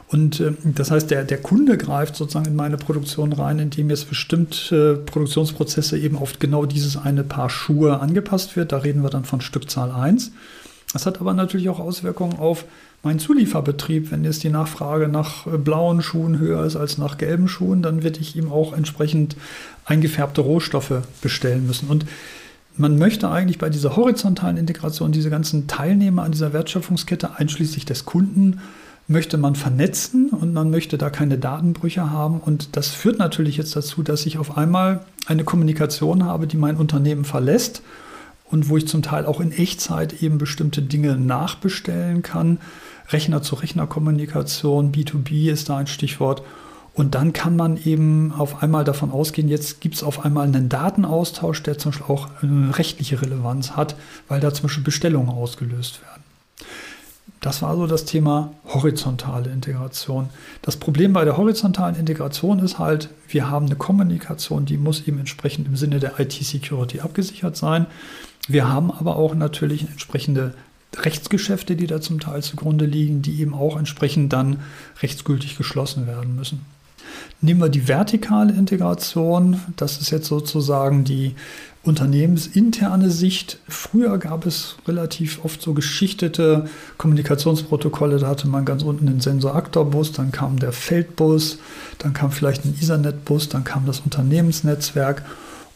Und 0.09 0.39
äh, 0.39 0.53
das 0.63 0.91
heißt, 0.91 1.09
der, 1.11 1.23
der 1.23 1.37
Kunde 1.37 1.77
greift 1.77 2.15
sozusagen 2.15 2.47
in 2.47 2.55
meine 2.55 2.77
Produktion 2.77 3.31
rein, 3.31 3.59
indem 3.59 3.89
jetzt 3.89 4.09
bestimmte 4.09 4.99
äh, 4.99 5.05
Produktionsprozesse 5.05 5.97
eben 5.97 6.17
auf 6.17 6.39
genau 6.39 6.65
dieses 6.65 6.97
eine 6.97 7.23
Paar 7.23 7.49
Schuhe 7.49 7.99
angepasst 7.99 8.55
wird. 8.55 8.71
Da 8.71 8.79
reden 8.79 9.03
wir 9.03 9.09
dann 9.09 9.25
von 9.25 9.39
Stückzahl 9.39 9.91
1. 9.91 10.31
Das 10.93 11.05
hat 11.05 11.21
aber 11.21 11.33
natürlich 11.35 11.69
auch 11.69 11.79
Auswirkungen 11.79 12.39
auf 12.39 12.65
meinen 13.03 13.19
Zulieferbetrieb. 13.19 14.09
Wenn 14.09 14.23
jetzt 14.23 14.43
die 14.43 14.49
Nachfrage 14.49 15.07
nach 15.07 15.45
äh, 15.45 15.57
blauen 15.57 16.01
Schuhen 16.01 16.39
höher 16.39 16.65
ist 16.65 16.75
als 16.75 16.97
nach 16.97 17.19
gelben 17.19 17.47
Schuhen, 17.47 17.83
dann 17.83 18.01
werde 18.01 18.19
ich 18.19 18.35
ihm 18.35 18.51
auch 18.51 18.73
entsprechend 18.73 19.35
eingefärbte 19.85 20.41
Rohstoffe 20.41 21.03
bestellen 21.21 21.67
müssen. 21.67 21.87
Und 21.87 22.07
man 22.75 22.97
möchte 22.97 23.29
eigentlich 23.29 23.59
bei 23.59 23.69
dieser 23.69 23.95
horizontalen 23.95 24.57
Integration 24.57 25.11
diese 25.11 25.29
ganzen 25.29 25.67
Teilnehmer 25.67 26.23
an 26.23 26.31
dieser 26.31 26.51
Wertschöpfungskette, 26.51 27.37
einschließlich 27.37 27.85
des 27.85 28.05
Kunden, 28.05 28.59
möchte 29.09 29.37
man 29.37 29.55
vernetzen 29.55 30.29
und 30.29 30.53
man 30.53 30.69
möchte 30.69 30.97
da 30.97 31.09
keine 31.09 31.39
Datenbrüche 31.39 32.11
haben. 32.11 32.39
Und 32.39 32.77
das 32.77 32.89
führt 32.89 33.17
natürlich 33.17 33.57
jetzt 33.57 33.75
dazu, 33.75 34.03
dass 34.03 34.25
ich 34.27 34.37
auf 34.37 34.55
einmal 34.55 35.03
eine 35.25 35.43
Kommunikation 35.43 36.23
habe, 36.23 36.45
die 36.45 36.57
mein 36.57 36.77
Unternehmen 36.77 37.25
verlässt 37.25 37.81
und 38.51 38.69
wo 38.69 38.77
ich 38.77 38.87
zum 38.87 39.01
Teil 39.01 39.25
auch 39.25 39.41
in 39.41 39.51
Echtzeit 39.51 40.21
eben 40.21 40.37
bestimmte 40.37 40.83
Dinge 40.83 41.17
nachbestellen 41.17 42.21
kann. 42.21 42.59
Rechner-zu-Rechner-Kommunikation, 43.09 44.91
B2B 44.91 45.51
ist 45.51 45.69
da 45.69 45.77
ein 45.77 45.87
Stichwort. 45.87 46.43
Und 46.93 47.15
dann 47.15 47.33
kann 47.33 47.55
man 47.55 47.77
eben 47.83 48.31
auf 48.37 48.61
einmal 48.61 48.83
davon 48.83 49.09
ausgehen, 49.09 49.47
jetzt 49.47 49.81
gibt 49.81 49.95
es 49.95 50.03
auf 50.03 50.23
einmal 50.23 50.45
einen 50.45 50.69
Datenaustausch, 50.69 51.63
der 51.63 51.79
zum 51.79 51.91
Beispiel 51.91 52.13
auch 52.13 52.27
eine 52.41 52.77
rechtliche 52.77 53.21
Relevanz 53.21 53.71
hat, 53.71 53.95
weil 54.27 54.39
da 54.39 54.53
zum 54.53 54.63
Beispiel 54.63 54.83
Bestellungen 54.83 55.29
ausgelöst 55.29 56.01
werden. 56.01 56.18
Das 57.41 57.61
war 57.61 57.75
so 57.75 57.87
das 57.87 58.05
Thema 58.05 58.53
horizontale 58.65 59.49
Integration. 59.49 60.29
Das 60.61 60.77
Problem 60.77 61.13
bei 61.13 61.23
der 61.25 61.37
horizontalen 61.37 61.95
Integration 61.95 62.59
ist 62.59 62.79
halt, 62.79 63.09
wir 63.27 63.49
haben 63.49 63.67
eine 63.67 63.75
Kommunikation, 63.75 64.65
die 64.65 64.77
muss 64.77 65.07
eben 65.07 65.19
entsprechend 65.19 65.67
im 65.67 65.75
Sinne 65.75 65.99
der 65.99 66.19
IT-Security 66.19 66.99
abgesichert 66.99 67.55
sein. 67.55 67.85
Wir 68.47 68.67
haben 68.67 68.91
aber 68.91 69.15
auch 69.15 69.35
natürlich 69.35 69.87
entsprechende 69.89 70.53
Rechtsgeschäfte, 70.95 71.75
die 71.75 71.87
da 71.87 72.01
zum 72.01 72.19
Teil 72.19 72.41
zugrunde 72.43 72.85
liegen, 72.85 73.21
die 73.21 73.39
eben 73.41 73.53
auch 73.53 73.77
entsprechend 73.77 74.33
dann 74.33 74.59
rechtsgültig 75.01 75.57
geschlossen 75.57 76.07
werden 76.07 76.35
müssen. 76.35 76.65
Nehmen 77.41 77.61
wir 77.61 77.69
die 77.69 77.87
vertikale 77.87 78.53
Integration. 78.53 79.61
Das 79.77 80.01
ist 80.01 80.09
jetzt 80.09 80.27
sozusagen 80.27 81.03
die 81.03 81.35
unternehmensinterne 81.83 83.09
Sicht. 83.09 83.59
Früher 83.67 84.17
gab 84.17 84.45
es 84.45 84.75
relativ 84.87 85.43
oft 85.45 85.61
so 85.61 85.73
geschichtete 85.73 86.65
Kommunikationsprotokolle. 86.97 88.17
Da 88.17 88.27
hatte 88.27 88.47
man 88.47 88.65
ganz 88.65 88.83
unten 88.83 89.05
den 89.05 89.21
Sensor-Aktor-Bus, 89.21 90.11
dann 90.11 90.31
kam 90.31 90.59
der 90.59 90.73
Feldbus, 90.73 91.59
dann 91.97 92.13
kam 92.13 92.31
vielleicht 92.31 92.65
ein 92.65 92.75
Ethernet-Bus, 92.81 93.49
dann 93.49 93.63
kam 93.63 93.85
das 93.85 94.01
Unternehmensnetzwerk. 94.01 95.23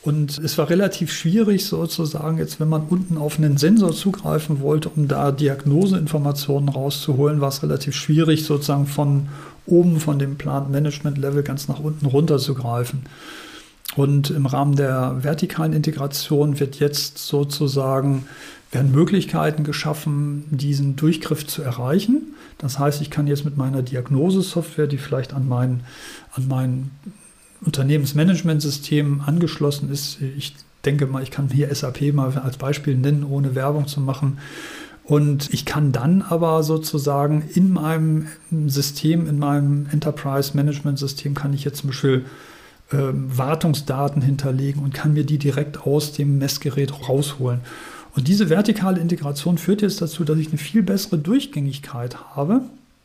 Und 0.02 0.38
es 0.38 0.58
war 0.58 0.70
relativ 0.70 1.14
schwierig 1.14 1.66
sozusagen, 1.66 2.38
jetzt 2.38 2.60
wenn 2.60 2.68
man 2.68 2.88
unten 2.90 3.18
auf 3.18 3.38
einen 3.38 3.56
Sensor 3.56 3.94
zugreifen 3.94 4.60
wollte, 4.60 4.90
um 4.90 5.08
da 5.08 5.32
Diagnoseinformationen 5.32 6.68
rauszuholen, 6.68 7.40
war 7.40 7.48
es 7.48 7.64
relativ 7.64 7.96
schwierig 7.96 8.44
sozusagen 8.44 8.86
von 8.86 9.30
oben 9.66 10.02
von 10.02 10.20
dem 10.20 10.38
Plant 10.38 10.70
Management 10.70 11.18
Level 11.18 11.42
ganz 11.42 11.70
nach 11.70 11.80
unten 11.80 12.06
runter 12.06 12.38
zu 12.38 12.54
greifen. 12.54 13.04
Und 13.96 14.30
im 14.30 14.46
Rahmen 14.46 14.76
der 14.76 15.24
vertikalen 15.24 15.74
Integration 15.74 16.60
wird 16.60 16.80
jetzt 16.80 17.20
sozusagen 17.20 18.26
werden 18.72 18.92
Möglichkeiten 18.92 19.64
geschaffen, 19.64 20.46
diesen 20.50 20.96
Durchgriff 20.96 21.46
zu 21.46 21.62
erreichen. 21.62 22.34
Das 22.58 22.80
heißt, 22.80 23.02
ich 23.02 23.12
kann 23.12 23.28
jetzt 23.28 23.46
mit 23.46 23.56
meiner 23.56 23.84
Diagnosesoftware, 23.84 24.88
die 24.88 24.98
vielleicht 24.98 25.34
an 25.34 25.48
mein, 25.48 25.82
an 26.34 26.48
mein 26.48 26.92
Unternehmensmanagementsystem 27.64 29.22
angeschlossen 29.26 29.92
ist, 29.92 30.20
ich 30.22 30.56
denke 30.86 31.06
mal, 31.06 31.24
ich 31.24 31.32
kann 31.32 31.50
hier 31.50 31.74
SAP 31.74 32.14
mal 32.14 32.36
als 32.38 32.58
Beispiel 32.58 32.98
nennen, 32.98 33.24
ohne 33.24 33.56
Werbung 33.56 33.88
zu 33.88 34.02
machen, 34.02 34.40
und 35.06 35.54
ich 35.54 35.66
kann 35.66 35.92
dann 35.92 36.22
aber 36.22 36.64
sozusagen 36.64 37.44
in 37.54 37.74
meinem 37.74 38.28
System, 38.68 39.28
in 39.28 39.38
meinem 39.38 39.88
Enterprise 39.92 40.56
Management 40.56 40.98
System, 40.98 41.34
kann 41.34 41.54
ich 41.54 41.66
jetzt 41.66 41.80
zum 41.80 41.90
Beispiel 41.90 42.26
Wartungsdaten 42.92 44.22
hinterlegen 44.22 44.84
und 44.84 44.94
kann 44.94 45.14
mir 45.14 45.24
die 45.24 45.40
direkt 45.40 45.86
aus 45.88 46.12
dem 46.12 46.38
Messgerät 46.38 47.08
rausholen. 47.10 47.62
Und 48.16 48.28
diese 48.28 48.50
vertikale 48.50 49.00
Integration 49.00 49.58
führt 49.58 49.82
jetzt 49.82 50.02
dazu, 50.02 50.24
dass 50.24 50.38
ich 50.38 50.50
eine 50.50 50.58
viel 50.58 50.84
bessere 50.84 51.18
Durchgängigkeit 51.18 52.36
habe. 52.36 52.62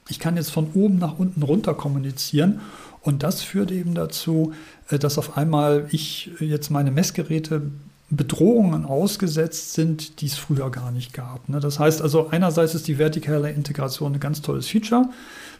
Ich 0.08 0.18
kann 0.18 0.36
jetzt 0.36 0.50
von 0.50 0.68
oben 0.74 0.98
nach 0.98 1.18
unten 1.18 1.42
runter 1.42 1.74
kommunizieren 1.74 2.60
und 3.02 3.22
das 3.22 3.42
führt 3.42 3.70
eben 3.70 3.94
dazu, 3.94 4.52
äh, 4.90 4.98
dass 4.98 5.18
auf 5.18 5.36
einmal 5.36 5.86
ich 5.90 6.30
jetzt 6.40 6.70
meine 6.70 6.90
Messgeräte 6.90 7.62
Bedrohungen 8.10 8.86
ausgesetzt 8.86 9.74
sind, 9.74 10.20
die 10.20 10.26
es 10.26 10.36
früher 10.36 10.70
gar 10.70 10.90
nicht 10.90 11.12
gab. 11.12 11.48
Ne? 11.48 11.60
Das 11.60 11.78
heißt 11.78 12.00
also, 12.00 12.28
einerseits 12.30 12.74
ist 12.74 12.88
die 12.88 12.98
vertikale 12.98 13.50
Integration 13.50 14.14
ein 14.14 14.20
ganz 14.20 14.40
tolles 14.40 14.66
Feature, 14.66 15.10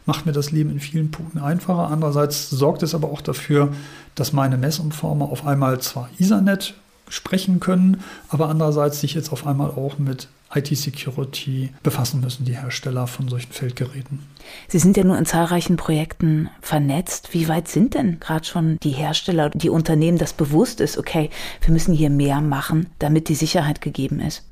macht 0.05 0.25
mir 0.25 0.31
das 0.31 0.51
Leben 0.51 0.71
in 0.71 0.79
vielen 0.79 1.11
Punkten 1.11 1.39
einfacher. 1.39 1.89
Andererseits 1.91 2.49
sorgt 2.49 2.81
es 2.81 2.95
aber 2.95 3.09
auch 3.11 3.21
dafür, 3.21 3.71
dass 4.15 4.33
meine 4.33 4.57
Messumformer 4.57 5.25
auf 5.25 5.45
einmal 5.45 5.79
zwar 5.79 6.09
Ethernet 6.17 6.73
sprechen 7.09 7.59
können, 7.59 8.01
aber 8.29 8.49
andererseits 8.49 9.01
sich 9.01 9.13
jetzt 9.13 9.31
auf 9.31 9.45
einmal 9.45 9.71
auch 9.71 9.97
mit 9.97 10.27
IT-Security 10.53 11.69
befassen 11.83 12.21
müssen, 12.21 12.45
die 12.45 12.55
Hersteller 12.55 13.07
von 13.07 13.27
solchen 13.27 13.51
Feldgeräten. 13.51 14.19
Sie 14.67 14.79
sind 14.79 14.97
ja 14.97 15.03
nur 15.03 15.17
in 15.17 15.25
zahlreichen 15.25 15.77
Projekten 15.77 16.49
vernetzt. 16.61 17.33
Wie 17.33 17.47
weit 17.47 17.67
sind 17.67 17.93
denn 17.93 18.19
gerade 18.19 18.45
schon 18.45 18.77
die 18.81 18.91
Hersteller, 18.91 19.49
die 19.51 19.69
Unternehmen, 19.69 20.17
das 20.17 20.33
bewusst 20.33 20.81
ist, 20.81 20.97
okay, 20.97 21.29
wir 21.61 21.71
müssen 21.71 21.93
hier 21.93 22.09
mehr 22.09 22.41
machen, 22.41 22.87
damit 22.97 23.29
die 23.29 23.35
Sicherheit 23.35 23.81
gegeben 23.81 24.19
ist? 24.19 24.48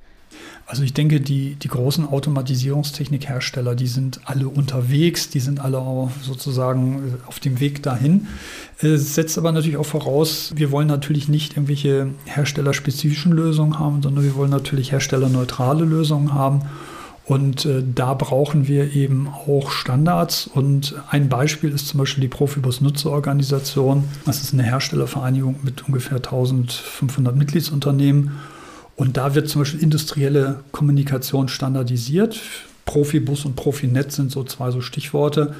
Also 0.70 0.84
ich 0.84 0.94
denke, 0.94 1.22
die, 1.22 1.56
die 1.56 1.70
großen 1.70 2.06
Automatisierungstechnikhersteller, 2.06 3.74
die 3.74 3.88
sind 3.88 4.20
alle 4.26 4.50
unterwegs, 4.50 5.30
die 5.30 5.40
sind 5.40 5.62
alle 5.62 5.78
auch 5.78 6.12
sozusagen 6.22 6.98
äh, 6.98 7.28
auf 7.28 7.40
dem 7.40 7.62
Weg 7.62 7.84
dahin. 7.84 8.28
Es 8.80 9.16
setzt 9.16 9.38
aber 9.38 9.54
natürlich 9.54 9.78
auch 9.78 9.86
voraus, 9.86 10.52
wir 10.58 10.70
wollen 10.72 10.90
natürlich 10.90 11.30
nicht 11.30 11.54
irgendwelche 11.56 12.10
herstellerspezifischen 12.26 13.32
Lösungen 13.32 13.80
haben, 13.80 14.04
sondern 14.04 14.26
wir 14.26 14.36
wollen 14.36 14.52
natürlich 14.52 14.92
herstellerneutrale 14.92 15.86
Lösungen 15.86 16.34
haben. 16.34 16.64
Und 17.24 17.66
äh, 17.66 17.82
da 17.96 18.14
brauchen 18.14 18.68
wir 18.68 18.94
eben 18.94 19.30
auch 19.30 19.72
Standards. 19.72 20.48
Und 20.48 20.96
ein 21.10 21.30
Beispiel 21.30 21.72
ist 21.72 21.88
zum 21.88 22.00
Beispiel 22.00 22.24
die 22.24 22.28
Profibus-Nutzerorganisation. 22.28 24.04
Das 24.26 24.42
ist 24.42 24.54
eine 24.54 24.64
Herstellervereinigung 24.64 25.56
mit 25.64 25.88
ungefähr 25.88 26.18
1500 26.18 27.38
Mitgliedsunternehmen. 27.38 28.32
Und 28.98 29.16
da 29.16 29.36
wird 29.36 29.48
zum 29.48 29.62
Beispiel 29.62 29.82
industrielle 29.82 30.64
Kommunikation 30.72 31.48
standardisiert. 31.48 32.42
Profibus 32.86 33.46
und 33.46 33.56
Profinet 33.56 34.12
sind 34.12 34.32
so 34.32 34.44
zwei 34.44 34.72
so 34.72 34.82
Stichworte. 34.82 35.54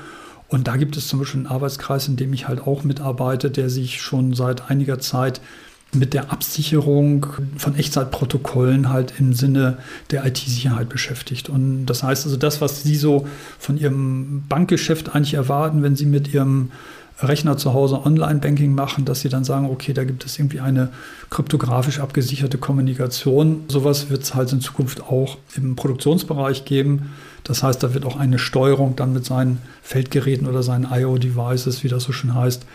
Und 0.50 0.68
da 0.68 0.76
gibt 0.76 0.98
es 0.98 1.08
zum 1.08 1.20
Beispiel 1.20 1.42
einen 1.42 1.48
Arbeitskreis, 1.48 2.08
in 2.08 2.16
dem 2.16 2.34
ich 2.34 2.48
halt 2.48 2.66
auch 2.66 2.84
mitarbeite, 2.84 3.52
der 3.52 3.70
sich 3.70 4.02
schon 4.02 4.34
seit 4.34 4.72
einiger 4.72 4.98
Zeit 5.00 5.40
mit 5.94 6.14
der 6.14 6.32
Absicherung 6.32 7.28
von 7.58 7.76
Echtzeitprotokollen 7.76 8.90
halt 8.90 9.14
im 9.20 9.34
Sinne 9.34 9.78
der 10.10 10.26
IT-Sicherheit 10.26 10.90
beschäftigt. 10.90 11.48
Und 11.48 11.86
das 11.86 12.02
heißt 12.02 12.26
also, 12.26 12.38
das, 12.38 12.60
was 12.60 12.84
Sie 12.84 12.96
so 12.96 13.28
von 13.60 13.78
Ihrem 13.78 14.46
Bankgeschäft 14.50 15.16
eigentlich 15.16 15.36
erwarten, 15.36 15.84
wenn 15.84 15.96
Sie 15.96 16.08
mit 16.08 16.34
Ihrem 16.34 16.72
Rechner 17.20 17.58
zu 17.58 17.74
Hause 17.74 18.06
Online-Banking 18.06 18.74
machen, 18.74 19.06
dass 19.06 19.22
sie 19.22 19.30
dann 19.30 19.44
sagen, 19.44 19.70
okay, 19.70 19.94
da 19.94 20.04
gibt 20.04 20.26
es 20.26 20.38
irgendwie 20.38 20.60
eine 20.60 20.90
kryptografisch 21.30 22.00
abgesicherte 22.00 22.58
Kommunikation. 22.58 23.64
Sowas 23.70 24.10
wird 24.10 24.24
es 24.24 24.36
halt 24.36 24.52
in 24.52 24.62
Zukunft 24.62 25.02
auch 25.02 25.38
im 25.56 25.76
Produktionsbereich 25.76 26.66
geben. 26.66 27.12
Das 27.44 27.64
heißt, 27.64 27.82
da 27.82 27.94
wird 27.94 28.06
auch 28.06 28.18
eine 28.18 28.40
Steuerung 28.40 28.96
dann 28.96 29.14
mit 29.14 29.26
seinen 29.26 29.60
Feldgeräten 29.82 30.48
oder 30.48 30.62
seinen 30.64 30.88
IO-Devices, 30.92 31.84
wie 31.84 31.88
das 31.88 32.04
so 32.04 32.12
schön 32.12 32.36
heißt, 32.36 32.66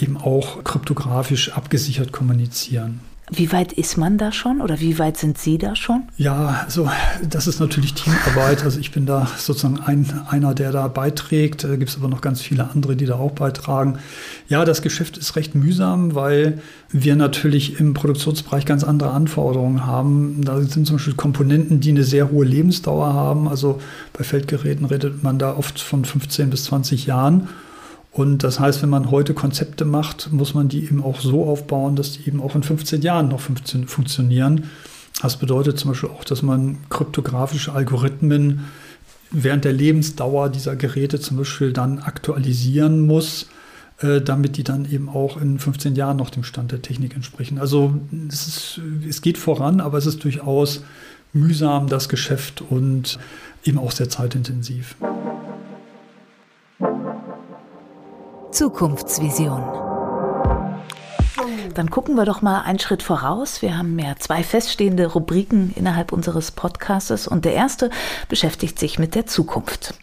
eben 0.00 0.16
auch 0.16 0.62
kryptografisch 0.62 1.52
abgesichert 1.52 2.12
kommunizieren. 2.12 3.00
Wie 3.30 3.52
weit 3.52 3.72
ist 3.72 3.96
man 3.96 4.16
da 4.16 4.32
schon 4.32 4.60
oder 4.60 4.80
wie 4.80 4.98
weit 4.98 5.16
sind 5.16 5.38
Sie 5.38 5.58
da 5.58 5.76
schon? 5.76 6.04
Ja, 6.16 6.62
also 6.64 6.88
das 7.28 7.46
ist 7.46 7.60
natürlich 7.60 7.94
Teamarbeit. 7.94 8.64
Also 8.64 8.80
ich 8.80 8.90
bin 8.90 9.06
da 9.06 9.28
sozusagen 9.36 9.80
ein, 9.80 10.22
einer, 10.28 10.54
der 10.54 10.72
da 10.72 10.88
beiträgt. 10.88 11.64
Da 11.64 11.76
gibt 11.76 11.90
es 11.90 11.96
aber 11.96 12.08
noch 12.08 12.20
ganz 12.20 12.40
viele 12.40 12.70
andere, 12.70 12.96
die 12.96 13.06
da 13.06 13.16
auch 13.16 13.32
beitragen. 13.32 13.98
Ja, 14.48 14.64
das 14.64 14.82
Geschäft 14.82 15.18
ist 15.18 15.36
recht 15.36 15.54
mühsam, 15.54 16.14
weil 16.14 16.60
wir 16.90 17.16
natürlich 17.16 17.78
im 17.80 17.92
Produktionsbereich 17.94 18.64
ganz 18.64 18.82
andere 18.82 19.10
Anforderungen 19.10 19.84
haben. 19.84 20.42
Da 20.42 20.60
sind 20.62 20.86
zum 20.86 20.96
Beispiel 20.96 21.14
Komponenten, 21.14 21.80
die 21.80 21.90
eine 21.90 22.04
sehr 22.04 22.30
hohe 22.30 22.46
Lebensdauer 22.46 23.12
haben. 23.12 23.48
Also 23.48 23.80
bei 24.12 24.24
Feldgeräten 24.24 24.86
redet 24.86 25.22
man 25.22 25.38
da 25.38 25.54
oft 25.54 25.80
von 25.80 26.04
15 26.04 26.50
bis 26.50 26.64
20 26.64 27.06
Jahren. 27.06 27.48
Und 28.12 28.42
das 28.42 28.58
heißt, 28.58 28.82
wenn 28.82 28.90
man 28.90 29.10
heute 29.10 29.34
Konzepte 29.34 29.84
macht, 29.84 30.32
muss 30.32 30.54
man 30.54 30.68
die 30.68 30.84
eben 30.84 31.02
auch 31.02 31.20
so 31.20 31.44
aufbauen, 31.44 31.94
dass 31.94 32.12
die 32.12 32.26
eben 32.26 32.40
auch 32.40 32.54
in 32.54 32.62
15 32.62 33.02
Jahren 33.02 33.28
noch 33.28 33.40
funktionieren. 33.40 34.64
Das 35.22 35.36
bedeutet 35.36 35.78
zum 35.78 35.90
Beispiel 35.90 36.10
auch, 36.10 36.24
dass 36.24 36.42
man 36.42 36.78
kryptografische 36.90 37.72
Algorithmen 37.72 38.64
während 39.30 39.64
der 39.64 39.72
Lebensdauer 39.72 40.48
dieser 40.48 40.76
Geräte 40.76 41.20
zum 41.20 41.36
Beispiel 41.36 41.72
dann 41.72 41.98
aktualisieren 41.98 43.06
muss, 43.06 43.46
äh, 44.00 44.20
damit 44.20 44.56
die 44.56 44.64
dann 44.64 44.90
eben 44.90 45.08
auch 45.08 45.40
in 45.40 45.58
15 45.58 45.96
Jahren 45.96 46.16
noch 46.16 46.30
dem 46.30 46.44
Stand 46.44 46.72
der 46.72 46.82
Technik 46.82 47.14
entsprechen. 47.14 47.58
Also 47.58 47.94
es, 48.28 48.48
ist, 48.48 48.80
es 49.06 49.20
geht 49.22 49.38
voran, 49.38 49.80
aber 49.80 49.98
es 49.98 50.06
ist 50.06 50.24
durchaus 50.24 50.82
mühsam, 51.32 51.88
das 51.88 52.08
Geschäft 52.08 52.62
und 52.62 53.18
eben 53.64 53.78
auch 53.78 53.92
sehr 53.92 54.08
zeitintensiv. 54.08 54.96
Zukunftsvision. 58.50 59.62
Dann 61.74 61.90
gucken 61.90 62.16
wir 62.16 62.24
doch 62.24 62.40
mal 62.40 62.62
einen 62.62 62.78
Schritt 62.78 63.02
voraus. 63.02 63.62
Wir 63.62 63.76
haben 63.76 63.98
ja 63.98 64.16
zwei 64.18 64.42
feststehende 64.42 65.06
Rubriken 65.06 65.72
innerhalb 65.76 66.12
unseres 66.12 66.50
Podcastes 66.50 67.28
und 67.28 67.44
der 67.44 67.52
erste 67.52 67.90
beschäftigt 68.28 68.78
sich 68.78 68.98
mit 68.98 69.14
der 69.14 69.26
Zukunft. 69.26 69.94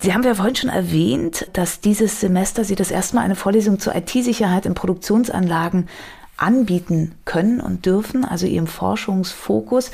Sie 0.00 0.12
haben 0.12 0.22
ja 0.22 0.34
vorhin 0.34 0.56
schon 0.56 0.70
erwähnt, 0.70 1.48
dass 1.54 1.80
dieses 1.80 2.20
Semester 2.20 2.64
Sie 2.64 2.76
das 2.76 2.90
erste 2.90 3.16
Mal 3.16 3.22
eine 3.22 3.34
Vorlesung 3.34 3.80
zur 3.80 3.96
IT-Sicherheit 3.96 4.66
in 4.66 4.74
Produktionsanlagen 4.74 5.88
anbieten 6.36 7.14
können 7.24 7.60
und 7.60 7.86
dürfen, 7.86 8.24
also 8.24 8.46
Ihrem 8.46 8.68
Forschungsfokus. 8.68 9.90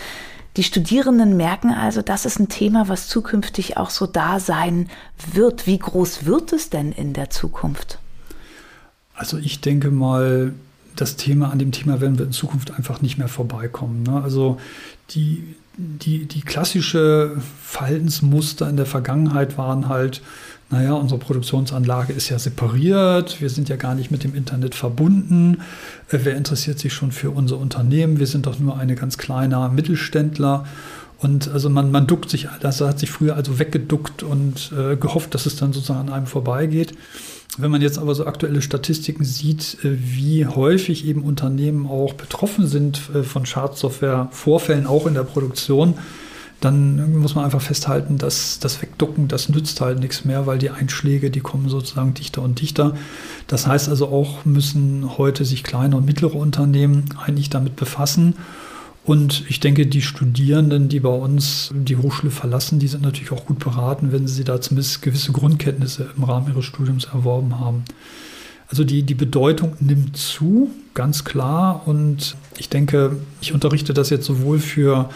Die 0.56 0.62
Studierenden 0.62 1.37
merken 1.37 1.73
also, 1.73 2.00
das 2.00 2.26
ist 2.26 2.38
ein 2.38 2.49
Thema, 2.49 2.88
was 2.88 3.08
zukünftig 3.08 3.76
auch 3.76 3.90
so 3.90 4.06
da 4.06 4.38
sein 4.38 4.88
wird. 5.32 5.66
Wie 5.66 5.78
groß 5.78 6.26
wird 6.26 6.52
es 6.52 6.70
denn 6.70 6.92
in 6.92 7.12
der 7.12 7.30
Zukunft? 7.30 7.99
Also 9.14 9.37
ich 9.38 9.61
denke 9.61 9.90
mal, 9.90 10.54
das 10.94 11.16
Thema, 11.16 11.50
an 11.50 11.58
dem 11.58 11.73
Thema 11.73 12.00
werden 12.00 12.18
wir 12.18 12.26
in 12.26 12.32
Zukunft 12.32 12.73
einfach 12.73 13.02
nicht 13.02 13.18
mehr 13.18 13.28
vorbeikommen. 13.28 14.04
Ne? 14.04 14.23
Also 14.23 14.61
die, 15.11 15.56
die, 15.76 16.26
die 16.26 16.42
klassische 16.42 17.37
Verhaltensmuster 17.62 18.68
in 18.68 18.76
der 18.76 18.87
Vergangenheit 18.87 19.58
waren 19.58 19.88
halt, 19.88 20.23
naja, 20.71 20.94
unsere 20.94 21.21
Produktionsanlage 21.21 22.12
ist 22.12 22.30
ja 22.30 22.38
separiert, 22.38 23.40
wir 23.40 23.50
sind 23.50 23.68
ja 23.68 23.76
gar 23.76 23.94
nicht 23.94 24.11
mit 24.11 24.25
dem 24.25 24.35
Internet 24.35 24.75
verbunden, 24.75 25.59
äh, 26.11 26.18
wer 26.23 26.37
interessiert 26.37 26.78
sich 26.78 26.92
schon 26.92 27.12
für 27.12 27.30
unser 27.30 27.59
Unternehmen, 27.59 28.18
wir 28.18 28.26
sind 28.26 28.47
doch 28.47 28.59
nur 28.59 28.78
eine 28.78 28.94
ganz 28.94 29.18
kleiner 29.18 29.68
Mittelständler. 29.68 30.64
Und 31.18 31.49
also 31.49 31.71
man, 31.71 31.90
man 31.90 32.06
duckt 32.06 32.28
sich, 32.28 32.49
das 32.61 32.80
hat 32.80 32.99
sich 32.99 33.11
früher 33.11 33.37
also 33.37 33.59
weggeduckt 33.59 34.23
und 34.23 34.73
äh, 34.76 34.97
gehofft, 34.97 35.35
dass 35.35 35.47
es 35.47 35.56
dann 35.56 35.73
sozusagen 35.73 36.09
an 36.09 36.12
einem 36.12 36.26
vorbeigeht. 36.26 36.92
Wenn 37.56 37.71
man 37.71 37.83
jetzt 37.83 37.99
aber 37.99 38.14
so 38.14 38.26
aktuelle 38.26 38.61
Statistiken 38.61 39.25
sieht, 39.25 39.78
äh, 39.85 39.97
wie 39.97 40.47
häufig 40.47 41.06
eben 41.06 41.23
Unternehmen 41.23 41.87
auch 41.87 42.14
betroffen 42.14 42.66
sind 42.66 43.00
äh, 43.14 43.23
von 43.23 43.47
Schadsoftware-Vorfällen, 43.47 44.87
auch 44.87 45.06
in 45.06 45.14
der 45.14 45.23
Produktion, 45.23 45.94
dann 46.64 47.18
muss 47.18 47.35
man 47.35 47.44
einfach 47.44 47.61
festhalten, 47.61 48.18
dass 48.18 48.59
das 48.59 48.80
Wegducken, 48.80 49.28
das 49.28 49.49
nützt 49.49 49.80
halt 49.80 50.00
nichts 50.00 50.25
mehr, 50.25 50.47
weil 50.47 50.59
die 50.59 50.71
Einschläge, 50.71 51.30
die 51.30 51.40
kommen 51.40 51.68
sozusagen 51.68 52.14
dichter 52.14 52.42
und 52.42 52.61
dichter. 52.61 52.94
Das 53.47 53.66
heißt 53.66 53.88
also 53.88 54.09
auch, 54.09 54.44
müssen 54.44 55.18
heute 55.18 55.44
sich 55.44 55.62
kleine 55.62 55.97
und 55.97 56.06
mittlere 56.06 56.35
Unternehmen 56.35 57.04
eigentlich 57.23 57.50
damit 57.50 57.76
befassen. 57.76 58.35
Und 59.04 59.44
ich 59.50 59.61
denke, 59.61 59.87
die 59.87 60.00
Studierenden, 60.00 60.88
die 60.88 61.00
bei 61.00 61.11
uns 61.11 61.71
die 61.75 61.99
Hochschule 61.99 62.30
verlassen, 62.30 62.78
die 62.78 62.88
sind 62.88 63.02
natürlich 63.02 63.33
auch 63.33 63.44
gut 63.44 63.59
beraten, 63.59 64.12
wenn 64.12 64.26
sie 64.26 64.44
da 64.44 64.62
zumindest 64.62 65.02
gewisse 65.02 65.33
Grundkenntnisse 65.33 66.09
im 66.16 66.25
Rahmen 66.25 66.49
ihres 66.49 66.64
Studiums 66.64 67.04
erworben 67.04 67.61
haben. 67.61 67.85
Also 68.68 68.83
die, 68.83 69.02
die 69.02 69.14
Bedeutung 69.14 69.75
nimmt 69.80 70.16
zu, 70.16 70.71
ganz 70.94 71.25
klar. 71.25 71.83
Und 71.87 72.37
ich 72.56 72.71
denke, 72.71 73.18
ich 73.42 73.52
unterrichte 73.52 73.92
das 73.92 74.09
jetzt 74.09 74.25
sowohl 74.25 74.59
für 74.59 75.11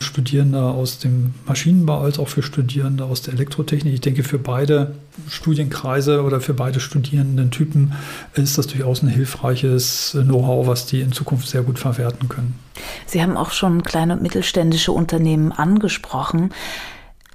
Studierende 0.00 0.62
aus 0.62 0.98
dem 0.98 1.34
Maschinenbau 1.46 2.00
als 2.00 2.18
auch 2.18 2.28
für 2.28 2.42
Studierende 2.42 3.04
aus 3.04 3.22
der 3.22 3.34
Elektrotechnik. 3.34 3.92
Ich 3.94 4.00
denke, 4.00 4.22
für 4.22 4.38
beide 4.38 4.94
Studienkreise 5.28 6.22
oder 6.22 6.40
für 6.40 6.54
beide 6.54 6.78
Studierendentypen 6.78 7.92
ist 8.34 8.58
das 8.58 8.68
durchaus 8.68 9.02
ein 9.02 9.08
hilfreiches 9.08 10.16
Know-how, 10.22 10.66
was 10.66 10.86
die 10.86 11.00
in 11.00 11.12
Zukunft 11.12 11.48
sehr 11.48 11.62
gut 11.62 11.78
verwerten 11.78 12.28
können. 12.28 12.54
Sie 13.06 13.22
haben 13.22 13.36
auch 13.36 13.50
schon 13.50 13.82
kleine 13.82 14.14
und 14.14 14.22
mittelständische 14.22 14.92
Unternehmen 14.92 15.50
angesprochen. 15.50 16.50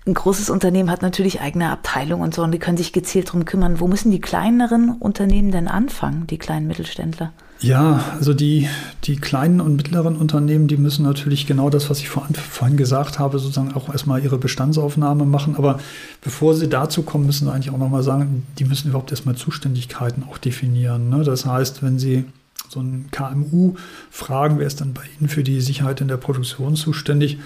Ein 0.06 0.14
großes 0.14 0.50
Unternehmen 0.50 0.90
hat 0.90 1.02
natürlich 1.02 1.42
eigene 1.42 1.70
Abteilungen 1.70 2.24
und 2.24 2.34
so, 2.34 2.44
und 2.44 2.52
die 2.52 2.60
können 2.60 2.78
sich 2.78 2.92
gezielt 2.92 3.30
darum 3.30 3.46
kümmern. 3.46 3.80
Wo 3.80 3.88
müssen 3.88 4.12
die 4.12 4.20
kleineren 4.22 4.98
Unternehmen 5.00 5.52
denn 5.52 5.68
anfangen, 5.68 6.28
die 6.28 6.38
kleinen 6.38 6.68
Mittelständler? 6.68 7.32
Ja, 7.64 8.04
also 8.18 8.34
die, 8.34 8.68
die 9.06 9.16
kleinen 9.16 9.62
und 9.62 9.78
mittleren 9.78 10.18
Unternehmen, 10.18 10.68
die 10.68 10.76
müssen 10.76 11.04
natürlich 11.04 11.48
genau 11.48 11.70
das, 11.70 11.90
was 11.90 12.00
ich 12.00 12.10
vorhin 12.10 12.76
gesagt 12.76 13.20
habe, 13.20 13.40
sozusagen 13.40 13.74
auch 13.74 13.88
erstmal 13.88 14.22
ihre 14.22 14.38
Bestandsaufnahme 14.38 15.24
machen. 15.24 15.56
Aber 15.56 15.80
bevor 16.22 16.56
sie 16.56 16.68
dazu 16.68 17.04
kommen, 17.04 17.26
müssen 17.26 17.46
sie 17.46 17.54
eigentlich 17.54 17.74
auch 17.74 17.78
nochmal 17.78 18.04
sagen, 18.04 18.46
die 18.60 18.66
müssen 18.66 18.90
überhaupt 18.90 19.12
erstmal 19.12 19.36
Zuständigkeiten 19.36 20.24
auch 20.30 20.38
definieren. 20.38 21.10
Ne? 21.10 21.24
Das 21.24 21.46
heißt, 21.46 21.82
wenn 21.82 22.00
sie 22.00 22.26
so 22.74 22.82
ein 22.82 23.08
KMU 23.12 23.76
fragen, 24.10 24.60
wer 24.60 24.68
ist 24.68 24.82
dann 24.82 24.94
bei 24.94 25.04
Ihnen 25.20 25.30
für 25.30 25.44
die 25.44 25.62
Sicherheit 25.62 26.02
in 26.02 26.08
der 26.08 26.18
Produktion 26.18 26.76
zuständig, 26.76 27.38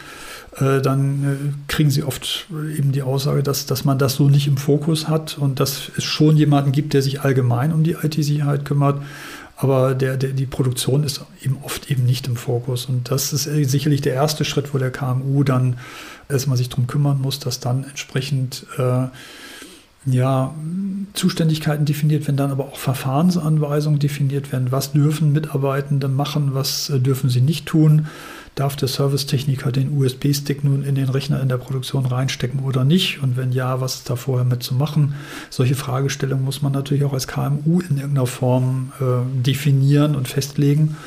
äh, 0.55 0.81
dann 0.81 1.23
äh, 1.23 1.71
kriegen 1.71 1.91
Sie 1.91 2.03
oft 2.03 2.47
eben 2.77 2.91
die 2.91 3.01
Aussage, 3.01 3.43
dass, 3.43 3.65
dass 3.65 3.83
man 3.83 3.99
das 3.99 4.15
so 4.15 4.29
nicht 4.29 4.47
im 4.47 4.57
Fokus 4.57 5.07
hat 5.07 5.37
und 5.37 5.59
dass 5.59 5.91
es 5.97 6.03
schon 6.03 6.37
jemanden 6.37 6.71
gibt, 6.71 6.93
der 6.93 7.01
sich 7.01 7.21
allgemein 7.21 7.73
um 7.73 7.83
die 7.83 7.97
IT-Sicherheit 8.01 8.63
kümmert. 8.65 9.01
Aber 9.57 9.95
der, 9.95 10.17
der, 10.17 10.31
die 10.31 10.45
Produktion 10.45 11.03
ist 11.03 11.25
eben 11.43 11.57
oft 11.63 11.89
eben 11.89 12.05
nicht 12.05 12.27
im 12.27 12.35
Fokus. 12.35 12.85
Und 12.85 13.09
das 13.09 13.33
ist 13.33 13.43
sicherlich 13.43 14.01
der 14.01 14.13
erste 14.13 14.45
Schritt, 14.45 14.73
wo 14.73 14.77
der 14.77 14.91
KMU 14.91 15.43
dann 15.43 15.77
erstmal 16.29 16.57
sich 16.57 16.69
darum 16.69 16.85
kümmern 16.85 17.19
muss, 17.19 17.39
dass 17.39 17.59
dann 17.59 17.83
entsprechend 17.83 18.67
äh, 18.77 19.07
ja, 20.05 20.53
Zuständigkeiten 21.13 21.85
definiert 21.85 22.27
werden, 22.27 22.37
dann 22.37 22.51
aber 22.51 22.65
auch 22.65 22.77
Verfahrensanweisungen 22.77 23.99
definiert 23.99 24.51
werden. 24.51 24.71
Was 24.71 24.91
dürfen 24.91 25.33
Mitarbeitende 25.33 26.07
machen, 26.07 26.53
was 26.53 26.91
äh, 26.91 26.99
dürfen 26.99 27.31
sie 27.31 27.41
nicht 27.41 27.65
tun? 27.65 28.07
Darf 28.57 28.75
der 28.75 28.89
Servicetechniker 28.89 29.71
den 29.71 29.97
USB-Stick 29.97 30.63
nun 30.63 30.83
in 30.83 30.95
den 30.95 31.07
Rechner 31.07 31.41
in 31.41 31.47
der 31.47 31.57
Produktion 31.57 32.05
reinstecken 32.05 32.59
oder 32.59 32.83
nicht? 32.83 33.21
Und 33.23 33.37
wenn 33.37 33.51
ja, 33.51 33.79
was 33.79 33.95
ist 33.95 34.09
da 34.09 34.15
vorher 34.15 34.45
mit 34.45 34.63
zu 34.63 34.75
machen? 34.75 35.15
Solche 35.49 35.75
Fragestellungen 35.75 36.43
muss 36.43 36.61
man 36.61 36.73
natürlich 36.73 37.05
auch 37.05 37.13
als 37.13 37.27
KMU 37.27 37.79
in 37.81 37.97
irgendeiner 37.97 38.27
Form 38.27 38.91
äh, 38.99 39.43
definieren 39.43 40.15
und 40.15 40.27
festlegen 40.27 40.97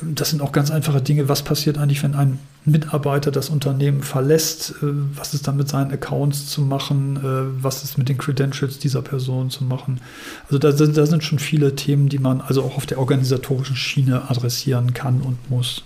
das 0.00 0.30
sind 0.30 0.40
auch 0.40 0.52
ganz 0.52 0.70
einfache 0.70 1.02
Dinge. 1.02 1.28
Was 1.28 1.42
passiert 1.42 1.78
eigentlich, 1.78 2.02
wenn 2.02 2.14
ein 2.14 2.38
Mitarbeiter 2.64 3.30
das 3.30 3.50
Unternehmen 3.50 4.02
verlässt? 4.02 4.70
Äh, 4.82 4.86
was 5.14 5.34
ist 5.34 5.46
dann 5.46 5.56
mit 5.56 5.68
seinen 5.68 5.92
Accounts 5.92 6.48
zu 6.48 6.62
machen? 6.62 7.16
Äh, 7.16 7.62
was 7.62 7.84
ist 7.84 7.98
mit 7.98 8.08
den 8.08 8.18
Credentials 8.18 8.78
dieser 8.78 9.02
Person 9.02 9.50
zu 9.50 9.64
machen? 9.64 10.00
Also 10.46 10.58
da, 10.58 10.72
da 10.72 11.06
sind 11.06 11.24
schon 11.24 11.38
viele 11.38 11.76
Themen, 11.76 12.08
die 12.08 12.18
man 12.18 12.40
also 12.40 12.62
auch 12.62 12.76
auf 12.76 12.86
der 12.86 12.98
organisatorischen 12.98 13.76
Schiene 13.76 14.30
adressieren 14.30 14.94
kann 14.94 15.20
und 15.20 15.50
muss. 15.50 15.84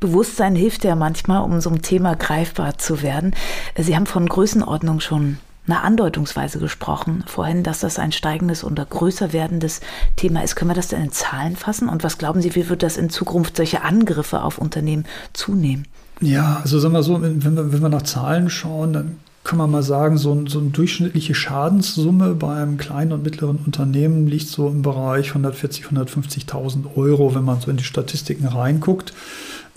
Bewusstsein 0.00 0.54
hilft 0.54 0.84
ja 0.84 0.94
manchmal, 0.94 1.42
um 1.42 1.60
so 1.60 1.70
ein 1.70 1.82
Thema 1.82 2.14
greifbar 2.16 2.78
zu 2.78 3.02
werden. 3.02 3.34
Sie 3.76 3.94
haben 3.96 4.06
von 4.06 4.28
Größenordnung 4.28 5.00
schon 5.00 5.38
einer 5.66 5.84
Andeutungsweise 5.84 6.58
gesprochen 6.58 7.22
vorhin, 7.26 7.62
dass 7.62 7.80
das 7.80 7.98
ein 7.98 8.12
steigendes 8.12 8.64
oder 8.64 8.84
größer 8.84 9.32
werdendes 9.32 9.80
Thema 10.16 10.42
ist. 10.42 10.56
Können 10.56 10.70
wir 10.70 10.74
das 10.74 10.88
denn 10.88 11.02
in 11.02 11.12
Zahlen 11.12 11.56
fassen? 11.56 11.88
Und 11.88 12.02
was 12.02 12.18
glauben 12.18 12.42
Sie, 12.42 12.54
wie 12.56 12.68
wird 12.68 12.82
das 12.82 12.96
in 12.96 13.10
Zukunft 13.10 13.56
solche 13.56 13.82
Angriffe 13.82 14.42
auf 14.42 14.58
Unternehmen 14.58 15.04
zunehmen? 15.32 15.86
Ja, 16.20 16.60
also 16.62 16.78
sagen 16.78 16.94
wir 16.94 17.02
so, 17.02 17.20
wenn 17.22 17.42
wir, 17.42 17.72
wenn 17.72 17.82
wir 17.82 17.88
nach 17.88 18.02
Zahlen 18.02 18.50
schauen, 18.50 18.92
dann 18.92 19.16
kann 19.44 19.58
man 19.58 19.70
mal 19.70 19.82
sagen, 19.82 20.18
so, 20.18 20.32
ein, 20.32 20.46
so 20.46 20.60
eine 20.60 20.70
durchschnittliche 20.70 21.34
Schadenssumme 21.34 22.34
beim 22.34 22.76
kleinen 22.76 23.12
und 23.12 23.24
mittleren 23.24 23.58
Unternehmen 23.64 24.28
liegt 24.28 24.46
so 24.46 24.68
im 24.68 24.82
Bereich 24.82 25.32
140.000, 25.32 25.88
150.000 25.92 26.96
Euro, 26.96 27.34
wenn 27.34 27.44
man 27.44 27.60
so 27.60 27.70
in 27.70 27.76
die 27.76 27.84
Statistiken 27.84 28.46
reinguckt. 28.46 29.12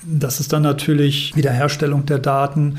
Das 0.08 0.39
ist 0.39 0.54
dann 0.54 0.62
natürlich 0.62 1.36
Wiederherstellung 1.36 2.06
der 2.06 2.20
Daten, 2.20 2.78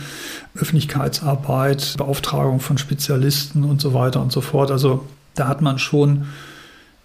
Öffentlichkeitsarbeit, 0.54 1.94
Beauftragung 1.98 2.60
von 2.60 2.78
Spezialisten 2.78 3.64
und 3.64 3.80
so 3.80 3.94
weiter 3.94 4.20
und 4.20 4.32
so 4.32 4.40
fort. 4.40 4.70
Also 4.70 5.04
da 5.34 5.48
hat 5.48 5.60
man 5.60 5.78
schon 5.78 6.26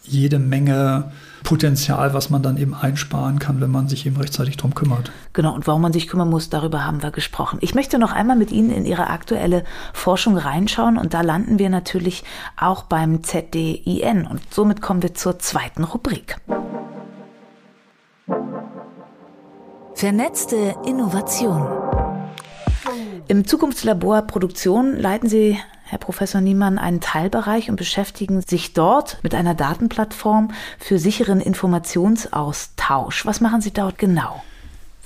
jede 0.03 0.39
Menge 0.39 1.11
Potenzial, 1.43 2.13
was 2.13 2.29
man 2.29 2.43
dann 2.43 2.57
eben 2.57 2.73
einsparen 2.73 3.39
kann, 3.39 3.61
wenn 3.61 3.71
man 3.71 3.87
sich 3.87 4.05
eben 4.05 4.17
rechtzeitig 4.17 4.57
darum 4.57 4.75
kümmert. 4.75 5.11
Genau, 5.33 5.53
und 5.53 5.65
warum 5.67 5.81
man 5.81 5.93
sich 5.93 6.07
kümmern 6.07 6.29
muss, 6.29 6.49
darüber 6.49 6.85
haben 6.85 7.01
wir 7.01 7.11
gesprochen. 7.11 7.57
Ich 7.61 7.73
möchte 7.73 7.97
noch 7.97 8.11
einmal 8.11 8.37
mit 8.37 8.51
Ihnen 8.51 8.69
in 8.69 8.85
Ihre 8.85 9.09
aktuelle 9.09 9.63
Forschung 9.93 10.37
reinschauen 10.37 10.97
und 10.97 11.13
da 11.13 11.21
landen 11.21 11.59
wir 11.59 11.69
natürlich 11.69 12.23
auch 12.57 12.83
beim 12.83 13.23
ZDIN 13.23 14.27
und 14.27 14.41
somit 14.53 14.81
kommen 14.81 15.01
wir 15.01 15.15
zur 15.15 15.39
zweiten 15.39 15.83
Rubrik. 15.83 16.37
Vernetzte 20.01 20.73
Innovation. 20.83 21.67
Im 23.27 23.45
Zukunftslabor 23.45 24.23
Produktion 24.23 24.97
leiten 24.97 25.29
Sie, 25.29 25.59
Herr 25.83 25.99
Professor 25.99 26.41
Niemann, 26.41 26.79
einen 26.79 27.01
Teilbereich 27.01 27.69
und 27.69 27.75
beschäftigen 27.75 28.41
sich 28.41 28.73
dort 28.73 29.19
mit 29.21 29.35
einer 29.35 29.53
Datenplattform 29.53 30.53
für 30.79 30.97
sicheren 30.97 31.39
Informationsaustausch. 31.39 33.27
Was 33.27 33.41
machen 33.41 33.61
Sie 33.61 33.69
dort 33.69 33.99
genau? 33.99 34.41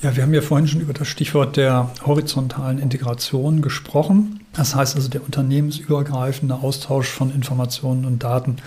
Ja, 0.01 0.15
wir 0.15 0.23
haben 0.23 0.33
ja 0.33 0.39
vorhin 0.39 0.69
schon 0.69 0.79
über 0.79 0.93
das 0.93 1.09
Stichwort 1.09 1.57
der 1.57 1.91
horizontalen 2.05 2.79
Integration 2.79 3.61
gesprochen. 3.61 4.45
Das 4.53 4.75
heißt 4.75 4.95
also 4.95 5.09
der 5.09 5.25
unternehmensübergreifende 5.25 6.55
Austausch 6.55 7.09
von 7.09 7.35
Informationen 7.35 8.05
und 8.05 8.23
Daten. 8.23 8.59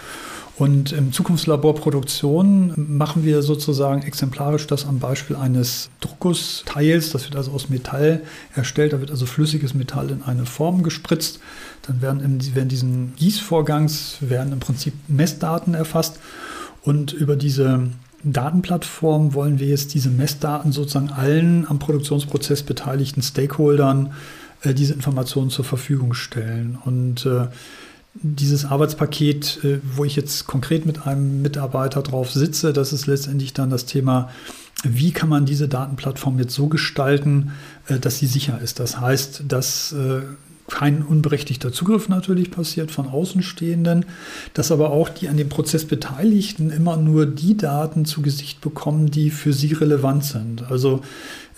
Und 0.58 0.90
im 0.90 1.12
Zukunftslabor 1.12 1.76
Produktion 1.76 2.72
machen 2.76 3.24
wir 3.24 3.42
sozusagen 3.42 4.02
exemplarisch 4.02 4.66
das 4.66 4.86
am 4.86 4.98
Beispiel 4.98 5.36
eines 5.36 5.88
Druckusteils. 6.00 7.10
Das 7.10 7.24
wird 7.26 7.36
also 7.36 7.52
aus 7.52 7.68
Metall 7.68 8.22
erstellt. 8.56 8.92
Da 8.92 8.98
wird 8.98 9.12
also 9.12 9.24
flüssiges 9.24 9.74
Metall 9.74 10.10
in 10.10 10.24
eine 10.24 10.46
Form 10.46 10.82
gespritzt. 10.82 11.38
Dann 11.82 12.02
werden 12.02 12.20
in, 12.20 12.56
während 12.56 12.72
diesen 12.72 13.14
Gießvorgangs 13.14 14.16
werden 14.20 14.52
im 14.52 14.58
Prinzip 14.58 14.94
Messdaten 15.06 15.74
erfasst. 15.74 16.18
Und 16.82 17.12
über 17.12 17.36
diese 17.36 17.90
Datenplattform 18.24 19.34
wollen 19.34 19.60
wir 19.60 19.68
jetzt 19.68 19.94
diese 19.94 20.10
Messdaten 20.10 20.72
sozusagen 20.72 21.10
allen 21.10 21.68
am 21.68 21.78
Produktionsprozess 21.78 22.64
beteiligten 22.64 23.22
Stakeholdern 23.22 24.12
äh, 24.62 24.74
diese 24.74 24.94
Informationen 24.94 25.50
zur 25.50 25.64
Verfügung 25.64 26.14
stellen. 26.14 26.76
Und 26.84 27.26
äh, 27.26 27.46
dieses 28.22 28.64
Arbeitspaket, 28.64 29.64
äh, 29.64 29.80
wo 29.94 30.04
ich 30.04 30.16
jetzt 30.16 30.46
konkret 30.46 30.86
mit 30.86 31.06
einem 31.06 31.42
Mitarbeiter 31.42 32.02
drauf 32.02 32.30
sitze, 32.30 32.72
das 32.72 32.92
ist 32.92 33.06
letztendlich 33.06 33.52
dann 33.52 33.70
das 33.70 33.86
Thema, 33.86 34.30
wie 34.84 35.12
kann 35.12 35.28
man 35.28 35.46
diese 35.46 35.68
Datenplattform 35.68 36.38
jetzt 36.38 36.54
so 36.54 36.68
gestalten, 36.68 37.52
äh, 37.88 37.98
dass 37.98 38.18
sie 38.18 38.26
sicher 38.26 38.60
ist. 38.60 38.80
Das 38.80 39.00
heißt, 39.00 39.44
dass 39.48 39.92
äh, 39.92 40.22
kein 40.68 41.02
unberechtigter 41.02 41.72
Zugriff 41.72 42.08
natürlich 42.08 42.50
passiert 42.50 42.90
von 42.90 43.08
Außenstehenden, 43.08 44.04
dass 44.52 44.70
aber 44.70 44.90
auch 44.90 45.08
die 45.08 45.28
an 45.28 45.38
dem 45.38 45.48
Prozess 45.48 45.86
Beteiligten 45.86 46.70
immer 46.70 46.96
nur 46.96 47.26
die 47.26 47.56
Daten 47.56 48.04
zu 48.04 48.20
Gesicht 48.20 48.60
bekommen, 48.60 49.10
die 49.10 49.30
für 49.30 49.52
sie 49.52 49.72
relevant 49.72 50.24
sind. 50.24 50.70
Also 50.70 51.00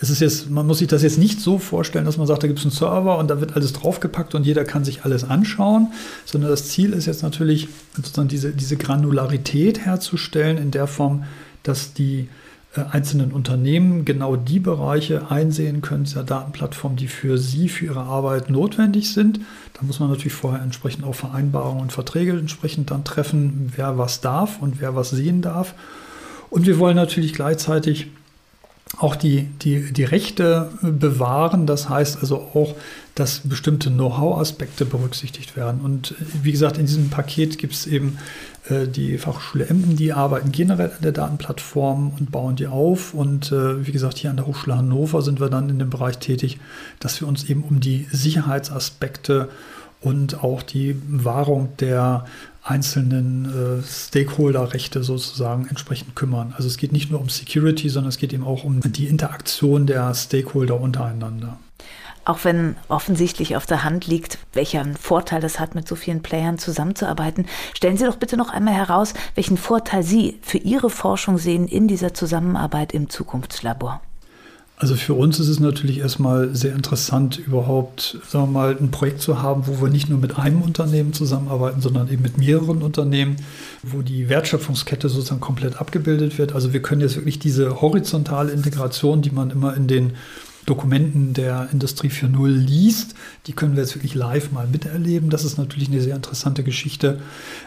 es 0.01 0.09
ist 0.09 0.21
jetzt, 0.21 0.51
man 0.51 0.67
muss 0.67 0.79
sich 0.79 0.89
das 0.89 1.03
jetzt 1.03 1.19
nicht 1.19 1.41
so 1.41 1.59
vorstellen, 1.59 2.07
dass 2.07 2.17
man 2.17 2.27
sagt, 2.27 2.43
da 2.43 2.47
gibt 2.47 2.59
es 2.59 2.65
einen 2.65 2.73
Server 2.73 3.19
und 3.19 3.29
da 3.29 3.41
wird 3.41 3.55
alles 3.55 3.75
draufgepackt 3.75 4.35
und 4.35 4.47
jeder 4.47 4.65
kann 4.65 4.83
sich 4.83 5.05
alles 5.05 5.25
anschauen, 5.25 5.89
sondern 6.25 6.51
das 6.51 6.69
Ziel 6.69 6.95
ist 6.95 7.05
jetzt 7.05 7.23
natürlich 7.23 7.69
sozusagen 7.95 8.29
diese, 8.29 8.53
diese 8.53 8.77
Granularität 8.77 9.81
herzustellen 9.85 10.57
in 10.57 10.71
der 10.71 10.87
Form, 10.87 11.25
dass 11.63 11.93
die 11.93 12.29
äh, 12.75 12.81
einzelnen 12.91 13.31
Unternehmen 13.31 14.07
genau 14.07 14.37
die 14.37 14.59
Bereiche 14.59 15.31
einsehen 15.31 15.83
können 15.83 16.05
dieser 16.05 16.25
Datenplattform, 16.25 16.97
die 16.97 17.09
für 17.09 17.37
sie, 17.37 17.69
für 17.69 17.85
ihre 17.85 18.01
Arbeit 18.01 18.49
notwendig 18.49 19.13
sind. 19.13 19.41
Da 19.75 19.83
muss 19.83 20.01
man 20.01 20.09
natürlich 20.09 20.33
vorher 20.33 20.63
entsprechend 20.63 21.05
auch 21.05 21.15
Vereinbarungen 21.15 21.83
und 21.83 21.93
Verträge 21.93 22.33
entsprechend 22.33 22.91
dann 22.91 23.05
treffen, 23.05 23.71
wer 23.77 23.99
was 23.99 24.23
darf 24.23 24.63
und 24.63 24.81
wer 24.81 24.97
was 24.97 25.11
sehen 25.11 25.43
darf. 25.43 25.75
Und 26.49 26.67
wir 26.67 26.79
wollen 26.79 26.97
natürlich 26.97 27.35
gleichzeitig 27.35 28.07
auch 28.99 29.17
die, 29.17 29.45
die, 29.63 29.93
die 29.93 30.05
Rechte 30.05 30.71
bewahren. 30.83 31.67
Das 31.67 31.89
heißt 31.89 32.19
also 32.21 32.37
auch, 32.55 32.75
dass 33.15 33.41
bestimmte 33.45 33.91
Know-how-Aspekte 33.91 34.85
berücksichtigt 34.85 35.57
werden. 35.57 35.81
Und 35.81 36.13
äh, 36.13 36.15
wie 36.43 36.53
gesagt, 36.53 36.79
in 36.79 36.87
diesem 36.87 37.11
Paket 37.11 37.59
gibt 37.59 37.75
es 37.75 37.87
eben 37.87 38.19
äh, 38.69 38.87
die 38.89 39.19
Fachhochschule 39.19 39.67
Emden, 39.67 39.97
die 39.97 40.13
arbeiten 40.13 40.53
generell 40.53 40.91
an 40.91 41.03
der 41.03 41.13
Datenplattform 41.13 42.13
und 42.19 42.33
bauen 42.33 42.57
die 42.57 42.67
auf. 42.67 43.15
Und 43.15 43.53
äh, 43.53 43.87
wie 43.87 43.93
gesagt, 43.93 44.19
hier 44.19 44.31
an 44.31 44.37
der 44.37 44.47
Hochschule 44.47 44.77
Hannover 44.77 45.23
sind 45.23 45.41
wir 45.41 45.51
dann 45.51 45.69
in 45.69 45.79
dem 45.79 45.91
Bereich 45.91 46.19
tätig, 46.19 46.59
dass 46.99 47.21
wir 47.21 47.29
uns 47.29 47.45
eben 47.45 47.63
um 47.63 47.81
die 47.81 48.09
Sicherheitsaspekte 48.11 49.49
und 50.01 50.43
auch 50.43 50.63
die 50.63 50.97
Wahrung 51.09 51.69
der 51.79 52.25
einzelnen 52.63 53.81
äh, 53.81 53.83
Stakeholder-Rechte 53.83 55.03
sozusagen 55.03 55.67
entsprechend 55.69 56.15
kümmern. 56.15 56.55
Also 56.57 56.69
es 56.69 56.77
geht 56.77 56.93
nicht 56.93 57.11
nur 57.11 57.21
um 57.21 57.29
Security, 57.29 57.89
sondern 57.89 58.11
es 58.11 58.19
geht 58.19 58.33
eben 58.33 58.45
auch 58.45 58.65
um 58.65 58.81
die 58.81 59.07
Interaktion 59.07 59.87
der 59.87 60.15
Stakeholder 60.15 60.81
untereinander. 60.81 61.59
Auch 62.25 62.45
wenn 62.45 62.77
offensichtlich 62.89 63.57
auf 63.57 63.65
der 63.65 63.83
Hand 63.83 64.07
liegt, 64.07 64.39
welcher 64.53 64.85
Vorteil 64.95 65.43
es 65.43 65.59
hat, 65.59 65.75
mit 65.75 65.89
so 65.89 65.97
vielen 65.97 66.23
Playern 66.23 66.59
zusammenzuarbeiten, 66.59 67.47
stellen 67.75 67.97
Sie 67.97 68.05
doch 68.05 68.17
bitte 68.17 68.37
noch 68.37 68.51
einmal 68.51 68.75
heraus, 68.75 69.15
welchen 69.35 69.57
Vorteil 69.57 70.03
Sie 70.03 70.39
für 70.43 70.59
Ihre 70.59 70.91
Forschung 70.91 71.39
sehen 71.39 71.67
in 71.67 71.89
dieser 71.89 72.13
Zusammenarbeit 72.13 72.93
im 72.93 73.09
Zukunftslabor. 73.09 74.03
Also 74.81 74.97
für 74.97 75.13
uns 75.13 75.39
ist 75.39 75.49
es 75.49 75.61
natürlich 75.61 75.99
erstmal 75.99 76.55
sehr 76.55 76.75
interessant, 76.75 77.39
überhaupt, 77.39 78.17
sagen 78.27 78.47
wir 78.47 78.61
mal, 78.61 78.77
ein 78.81 78.91
Projekt 78.91 79.21
zu 79.21 79.43
haben, 79.43 79.67
wo 79.67 79.83
wir 79.83 79.91
nicht 79.91 80.09
nur 80.09 80.19
mit 80.19 80.39
einem 80.39 80.63
Unternehmen 80.63 81.13
zusammenarbeiten, 81.13 81.83
sondern 81.83 82.11
eben 82.11 82.23
mit 82.23 82.39
mehreren 82.39 82.81
Unternehmen, 82.81 83.37
wo 83.83 84.01
die 84.01 84.31
Wertschöpfungskette 84.31 85.11
sozusagen 85.11 85.43
komplett 85.43 85.79
abgebildet 85.79 86.39
wird. 86.39 86.55
Also 86.55 86.73
wir 86.73 86.81
können 86.81 87.03
jetzt 87.03 87.17
wirklich 87.17 87.39
diese 87.39 87.83
horizontale 87.83 88.53
Integration, 88.53 89.21
die 89.21 89.31
man 89.31 89.51
immer 89.51 89.77
in 89.77 89.87
den 89.87 90.13
Dokumenten 90.71 91.35
der 91.35 91.69
Industrie 91.73 92.11
4.0 92.11 92.47
liest. 92.47 93.17
Die 93.49 93.53
können 93.53 93.75
wir 93.75 93.83
jetzt 93.83 93.97
wirklich 93.97 94.15
live 94.15 94.53
mal 94.53 94.69
miterleben. 94.69 95.29
Das 95.29 95.45
ist 95.45 95.59
natürlich 95.59 95.89
eine 95.89 96.01
sehr 96.01 96.15
interessante 96.15 96.63
Geschichte. 96.63 97.19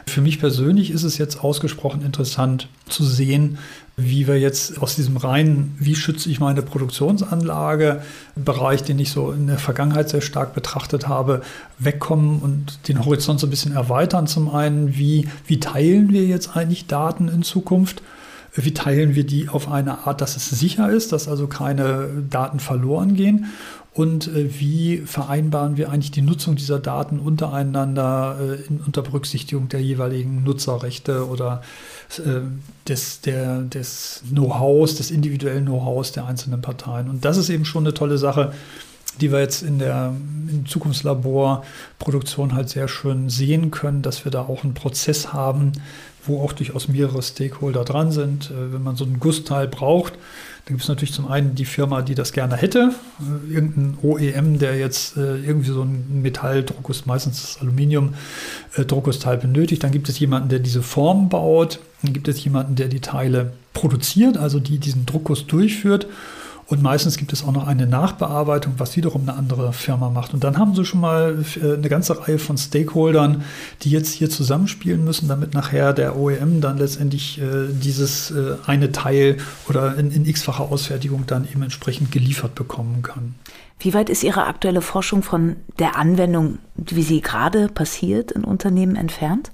Für 0.07 0.21
mich 0.21 0.39
persönlich 0.39 0.89
ist 0.89 1.03
es 1.03 1.17
jetzt 1.17 1.43
ausgesprochen 1.43 2.01
interessant 2.01 2.69
zu 2.87 3.03
sehen, 3.03 3.57
wie 3.97 4.25
wir 4.25 4.39
jetzt 4.39 4.81
aus 4.81 4.95
diesem 4.95 5.17
reinen, 5.17 5.75
wie 5.77 5.95
schütze 5.95 6.29
ich 6.29 6.39
meine 6.39 6.61
Produktionsanlage, 6.61 8.03
Bereich, 8.37 8.83
den 8.83 8.99
ich 8.99 9.11
so 9.11 9.33
in 9.33 9.47
der 9.47 9.59
Vergangenheit 9.59 10.07
sehr 10.07 10.21
stark 10.21 10.55
betrachtet 10.55 11.09
habe, 11.09 11.41
wegkommen 11.79 12.39
und 12.39 12.87
den 12.87 13.03
Horizont 13.03 13.37
so 13.37 13.47
ein 13.47 13.49
bisschen 13.49 13.73
erweitern. 13.73 14.27
Zum 14.27 14.49
einen, 14.49 14.95
wie, 14.95 15.27
wie 15.45 15.59
teilen 15.59 16.13
wir 16.13 16.25
jetzt 16.25 16.55
eigentlich 16.55 16.87
Daten 16.87 17.27
in 17.27 17.43
Zukunft? 17.43 18.01
Wie 18.55 18.73
teilen 18.73 19.15
wir 19.15 19.25
die 19.25 19.49
auf 19.49 19.71
eine 19.71 20.05
Art, 20.05 20.21
dass 20.21 20.35
es 20.35 20.49
sicher 20.49 20.89
ist, 20.89 21.11
dass 21.11 21.27
also 21.27 21.47
keine 21.47 22.09
Daten 22.29 22.59
verloren 22.59 23.15
gehen? 23.15 23.47
Und 23.93 24.27
äh, 24.27 24.59
wie 24.59 24.97
vereinbaren 24.97 25.77
wir 25.77 25.91
eigentlich 25.91 26.11
die 26.11 26.23
Nutzung 26.23 26.55
dieser 26.55 26.79
Daten 26.79 27.19
untereinander 27.19 28.37
äh, 28.39 28.67
in, 28.67 28.79
unter 28.81 29.03
Berücksichtigung 29.03 29.69
der 29.69 29.81
jeweiligen 29.81 30.43
Nutzerrechte 30.43 31.27
oder 31.27 31.61
äh, 32.17 32.41
des, 32.87 33.21
des 33.21 34.23
Know-hows, 34.29 34.95
des 34.95 35.11
individuellen 35.11 35.65
Know-hows 35.65 36.11
der 36.11 36.25
einzelnen 36.25 36.61
Parteien? 36.61 37.07
Und 37.07 37.23
das 37.23 37.37
ist 37.37 37.49
eben 37.49 37.65
schon 37.65 37.83
eine 37.83 37.93
tolle 37.93 38.17
Sache, 38.17 38.53
die 39.21 39.31
wir 39.31 39.39
jetzt 39.39 39.61
in 39.61 39.77
der 39.77 40.13
im 40.49 40.65
Zukunftslabor-Produktion 40.65 42.55
halt 42.55 42.69
sehr 42.69 42.87
schön 42.87 43.29
sehen 43.29 43.69
können, 43.69 44.01
dass 44.01 44.25
wir 44.25 44.31
da 44.31 44.41
auch 44.41 44.63
einen 44.63 44.73
Prozess 44.73 45.33
haben, 45.33 45.71
wo 46.25 46.41
auch 46.41 46.53
durchaus 46.53 46.87
mehrere 46.87 47.21
Stakeholder 47.21 47.83
dran 47.83 48.11
sind. 48.11 48.51
Äh, 48.51 48.73
wenn 48.73 48.83
man 48.83 48.95
so 48.95 49.05
ein 49.05 49.19
Gussteil 49.19 49.67
braucht, 49.67 50.13
dann 50.65 50.75
gibt 50.75 50.81
es 50.81 50.87
natürlich 50.87 51.13
zum 51.13 51.27
einen 51.27 51.55
die 51.55 51.65
Firma, 51.65 52.01
die 52.01 52.15
das 52.15 52.31
gerne 52.31 52.55
hätte, 52.55 52.93
äh, 53.19 53.53
irgendein 53.53 53.97
OEM, 54.01 54.59
der 54.59 54.77
jetzt 54.77 55.17
äh, 55.17 55.37
irgendwie 55.37 55.71
so 55.71 55.81
ein 55.81 56.21
Metalldruckguss, 56.21 57.05
meistens 57.05 57.41
das 57.41 57.61
Aluminium-Druckgussteil 57.61 59.37
benötigt. 59.37 59.83
Dann 59.83 59.91
gibt 59.91 60.07
es 60.07 60.19
jemanden, 60.19 60.49
der 60.49 60.59
diese 60.59 60.81
Form 60.81 61.27
baut. 61.29 61.79
Dann 62.01 62.13
gibt 62.13 62.27
es 62.27 62.43
jemanden, 62.43 62.75
der 62.75 62.87
die 62.87 63.01
Teile 63.01 63.53
produziert, 63.73 64.37
also 64.37 64.59
die 64.59 64.77
diesen 64.77 65.05
Druckguss 65.05 65.47
durchführt. 65.47 66.07
Und 66.67 66.81
meistens 66.81 67.17
gibt 67.17 67.33
es 67.33 67.43
auch 67.43 67.51
noch 67.51 67.67
eine 67.67 67.87
Nachbearbeitung, 67.87 68.75
was 68.77 68.95
wiederum 68.95 69.23
eine 69.23 69.37
andere 69.37 69.73
Firma 69.73 70.09
macht. 70.09 70.33
Und 70.33 70.43
dann 70.43 70.57
haben 70.57 70.75
sie 70.75 70.85
schon 70.85 71.01
mal 71.01 71.43
äh, 71.61 71.73
eine 71.73 71.89
ganze 71.89 72.19
Reihe 72.21 72.39
von 72.39 72.57
Stakeholdern, 72.57 73.43
die 73.81 73.89
jetzt 73.89 74.13
hier 74.13 74.29
zusammenspielen 74.29 75.03
müssen, 75.03 75.27
damit 75.27 75.53
nachher 75.53 75.93
der 75.93 76.17
OEM 76.17 76.61
dann 76.61 76.77
letztendlich 76.77 77.41
äh, 77.41 77.67
dieses 77.69 78.31
äh, 78.31 78.55
eine 78.65 78.91
Teil 78.91 79.37
oder 79.67 79.95
in, 79.97 80.11
in 80.11 80.25
x-facher 80.25 80.71
Ausfertigung 80.71 81.25
dann 81.27 81.47
eben 81.49 81.63
entsprechend 81.63 82.11
geliefert 82.11 82.55
bekommen 82.55 83.01
kann. 83.01 83.35
Wie 83.79 83.93
weit 83.93 84.09
ist 84.09 84.23
Ihre 84.23 84.45
aktuelle 84.45 84.81
Forschung 84.81 85.23
von 85.23 85.57
der 85.79 85.97
Anwendung, 85.97 86.59
wie 86.75 87.03
sie 87.03 87.19
gerade 87.19 87.67
passiert, 87.67 88.31
in 88.31 88.45
Unternehmen 88.45 88.95
entfernt? 88.95 89.51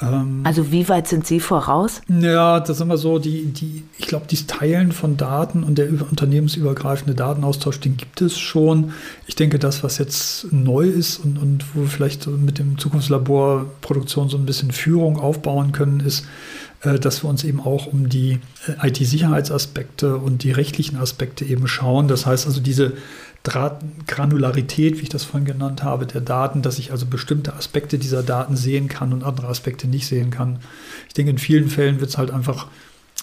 Ähm, 0.00 0.42
also 0.44 0.70
wie 0.70 0.88
weit 0.88 1.08
sind 1.08 1.26
Sie 1.26 1.40
voraus? 1.40 2.02
Ja, 2.08 2.60
das 2.60 2.70
ist 2.70 2.80
immer 2.80 2.98
so, 2.98 3.18
die, 3.18 3.46
die, 3.46 3.84
ich 3.98 4.06
glaube, 4.06 4.26
dieses 4.30 4.46
Teilen 4.46 4.92
von 4.92 5.16
Daten 5.16 5.62
und 5.62 5.78
der 5.78 5.88
unternehmensübergreifende 5.88 7.14
Datenaustausch, 7.14 7.80
den 7.80 7.96
gibt 7.96 8.20
es 8.20 8.38
schon. 8.38 8.92
Ich 9.26 9.36
denke, 9.36 9.58
das, 9.58 9.82
was 9.82 9.98
jetzt 9.98 10.52
neu 10.52 10.86
ist 10.86 11.18
und, 11.18 11.38
und 11.38 11.64
wo 11.74 11.82
wir 11.82 11.88
vielleicht 11.88 12.26
mit 12.26 12.58
dem 12.58 12.78
Zukunftslabor 12.78 13.66
Produktion 13.80 14.28
so 14.28 14.36
ein 14.36 14.46
bisschen 14.46 14.70
Führung 14.70 15.18
aufbauen 15.18 15.72
können, 15.72 16.00
ist, 16.00 16.26
dass 16.82 17.22
wir 17.22 17.30
uns 17.30 17.44
eben 17.44 17.60
auch 17.60 17.86
um 17.86 18.08
die 18.08 18.40
äh, 18.66 18.88
IT-Sicherheitsaspekte 18.88 20.16
und 20.16 20.42
die 20.42 20.52
rechtlichen 20.52 20.96
Aspekte 20.96 21.44
eben 21.44 21.66
schauen. 21.68 22.08
Das 22.08 22.26
heißt 22.26 22.46
also 22.46 22.60
diese 22.60 22.92
Granularität, 23.42 24.98
wie 24.98 25.02
ich 25.02 25.08
das 25.08 25.24
vorhin 25.24 25.46
genannt 25.46 25.82
habe, 25.82 26.06
der 26.06 26.20
Daten, 26.20 26.62
dass 26.62 26.78
ich 26.78 26.90
also 26.90 27.06
bestimmte 27.06 27.54
Aspekte 27.54 27.98
dieser 27.98 28.22
Daten 28.22 28.56
sehen 28.56 28.88
kann 28.88 29.12
und 29.12 29.22
andere 29.22 29.46
Aspekte 29.46 29.86
nicht 29.86 30.06
sehen 30.06 30.30
kann. 30.30 30.58
Ich 31.08 31.14
denke, 31.14 31.30
in 31.30 31.38
vielen 31.38 31.68
Fällen 31.68 32.00
wird 32.00 32.10
es 32.10 32.18
halt 32.18 32.30
einfach 32.30 32.66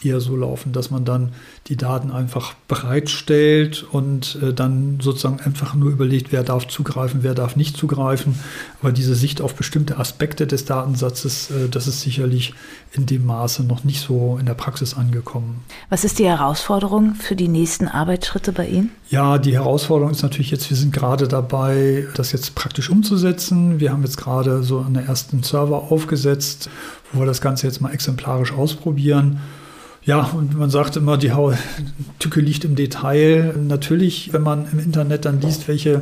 eher 0.05 0.19
so 0.19 0.35
laufen, 0.35 0.73
dass 0.73 0.91
man 0.91 1.05
dann 1.05 1.33
die 1.67 1.77
Daten 1.77 2.11
einfach 2.11 2.53
bereitstellt 2.67 3.85
und 3.91 4.37
äh, 4.41 4.53
dann 4.53 4.99
sozusagen 5.01 5.39
einfach 5.39 5.75
nur 5.75 5.91
überlegt, 5.91 6.31
wer 6.31 6.43
darf 6.43 6.67
zugreifen, 6.67 7.23
wer 7.23 7.33
darf 7.33 7.55
nicht 7.55 7.77
zugreifen. 7.77 8.35
Aber 8.81 8.91
diese 8.91 9.15
Sicht 9.15 9.41
auf 9.41 9.55
bestimmte 9.55 9.97
Aspekte 9.97 10.47
des 10.47 10.65
Datensatzes, 10.65 11.51
äh, 11.51 11.69
das 11.69 11.87
ist 11.87 12.01
sicherlich 12.01 12.53
in 12.91 13.05
dem 13.05 13.25
Maße 13.25 13.63
noch 13.63 13.83
nicht 13.83 14.01
so 14.01 14.37
in 14.39 14.45
der 14.45 14.53
Praxis 14.53 14.93
angekommen. 14.93 15.63
Was 15.89 16.03
ist 16.03 16.19
die 16.19 16.25
Herausforderung 16.25 17.15
für 17.15 17.35
die 17.35 17.47
nächsten 17.47 17.87
Arbeitsschritte 17.87 18.51
bei 18.51 18.67
Ihnen? 18.67 18.91
Ja, 19.09 19.37
die 19.37 19.53
Herausforderung 19.53 20.11
ist 20.11 20.23
natürlich 20.23 20.51
jetzt, 20.51 20.69
wir 20.69 20.77
sind 20.77 20.93
gerade 20.93 21.27
dabei, 21.27 22.07
das 22.15 22.31
jetzt 22.31 22.55
praktisch 22.55 22.89
umzusetzen. 22.89 23.79
Wir 23.79 23.91
haben 23.91 24.03
jetzt 24.03 24.17
gerade 24.17 24.63
so 24.63 24.79
einen 24.79 25.07
ersten 25.07 25.43
Server 25.43 25.91
aufgesetzt, 25.91 26.69
wo 27.11 27.19
wir 27.19 27.25
das 27.25 27.41
Ganze 27.41 27.67
jetzt 27.67 27.81
mal 27.81 27.91
exemplarisch 27.91 28.53
ausprobieren. 28.53 29.39
Ja, 30.05 30.23
und 30.35 30.57
man 30.57 30.69
sagt 30.69 30.97
immer, 30.97 31.17
die 31.17 31.31
Tücke 32.19 32.41
liegt 32.41 32.65
im 32.65 32.75
Detail. 32.75 33.55
Natürlich, 33.57 34.33
wenn 34.33 34.43
man 34.43 34.67
im 34.71 34.79
Internet 34.79 35.23
dann 35.23 35.39
liest, 35.39 35.67
welche 35.69 36.01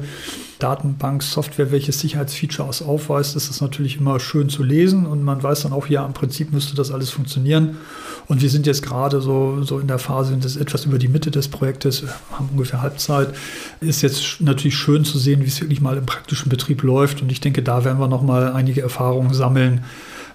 Datenbank-Software 0.57 1.71
welches 1.71 1.99
Sicherheitsfeature 1.99 2.69
aufweist, 2.85 3.35
ist 3.35 3.49
das 3.49 3.61
natürlich 3.61 3.97
immer 3.97 4.19
schön 4.19 4.49
zu 4.49 4.63
lesen 4.63 5.05
und 5.05 5.23
man 5.23 5.41
weiß 5.41 5.61
dann 5.61 5.73
auch, 5.73 5.87
ja, 5.87 6.05
im 6.05 6.13
Prinzip 6.13 6.51
müsste 6.51 6.75
das 6.75 6.91
alles 6.91 7.09
funktionieren. 7.09 7.77
Und 8.27 8.41
wir 8.41 8.49
sind 8.49 8.67
jetzt 8.67 8.83
gerade 8.83 9.21
so, 9.21 9.63
so 9.63 9.79
in 9.79 9.87
der 9.87 9.99
Phase, 9.99 10.35
das 10.37 10.55
ist 10.55 10.61
etwas 10.61 10.85
über 10.85 10.99
die 10.99 11.07
Mitte 11.07 11.31
des 11.31 11.47
Projektes, 11.47 12.03
haben 12.31 12.49
ungefähr 12.51 12.81
Halbzeit. 12.81 13.33
Ist 13.81 14.03
jetzt 14.03 14.39
natürlich 14.39 14.77
schön 14.77 15.03
zu 15.03 15.17
sehen, 15.17 15.41
wie 15.41 15.47
es 15.47 15.59
wirklich 15.61 15.81
mal 15.81 15.97
im 15.97 16.05
praktischen 16.05 16.49
Betrieb 16.49 16.83
läuft. 16.83 17.21
Und 17.21 17.31
ich 17.31 17.41
denke, 17.41 17.63
da 17.63 17.83
werden 17.83 17.99
wir 17.99 18.07
noch 18.07 18.21
mal 18.21 18.53
einige 18.53 18.81
Erfahrungen 18.81 19.33
sammeln 19.33 19.83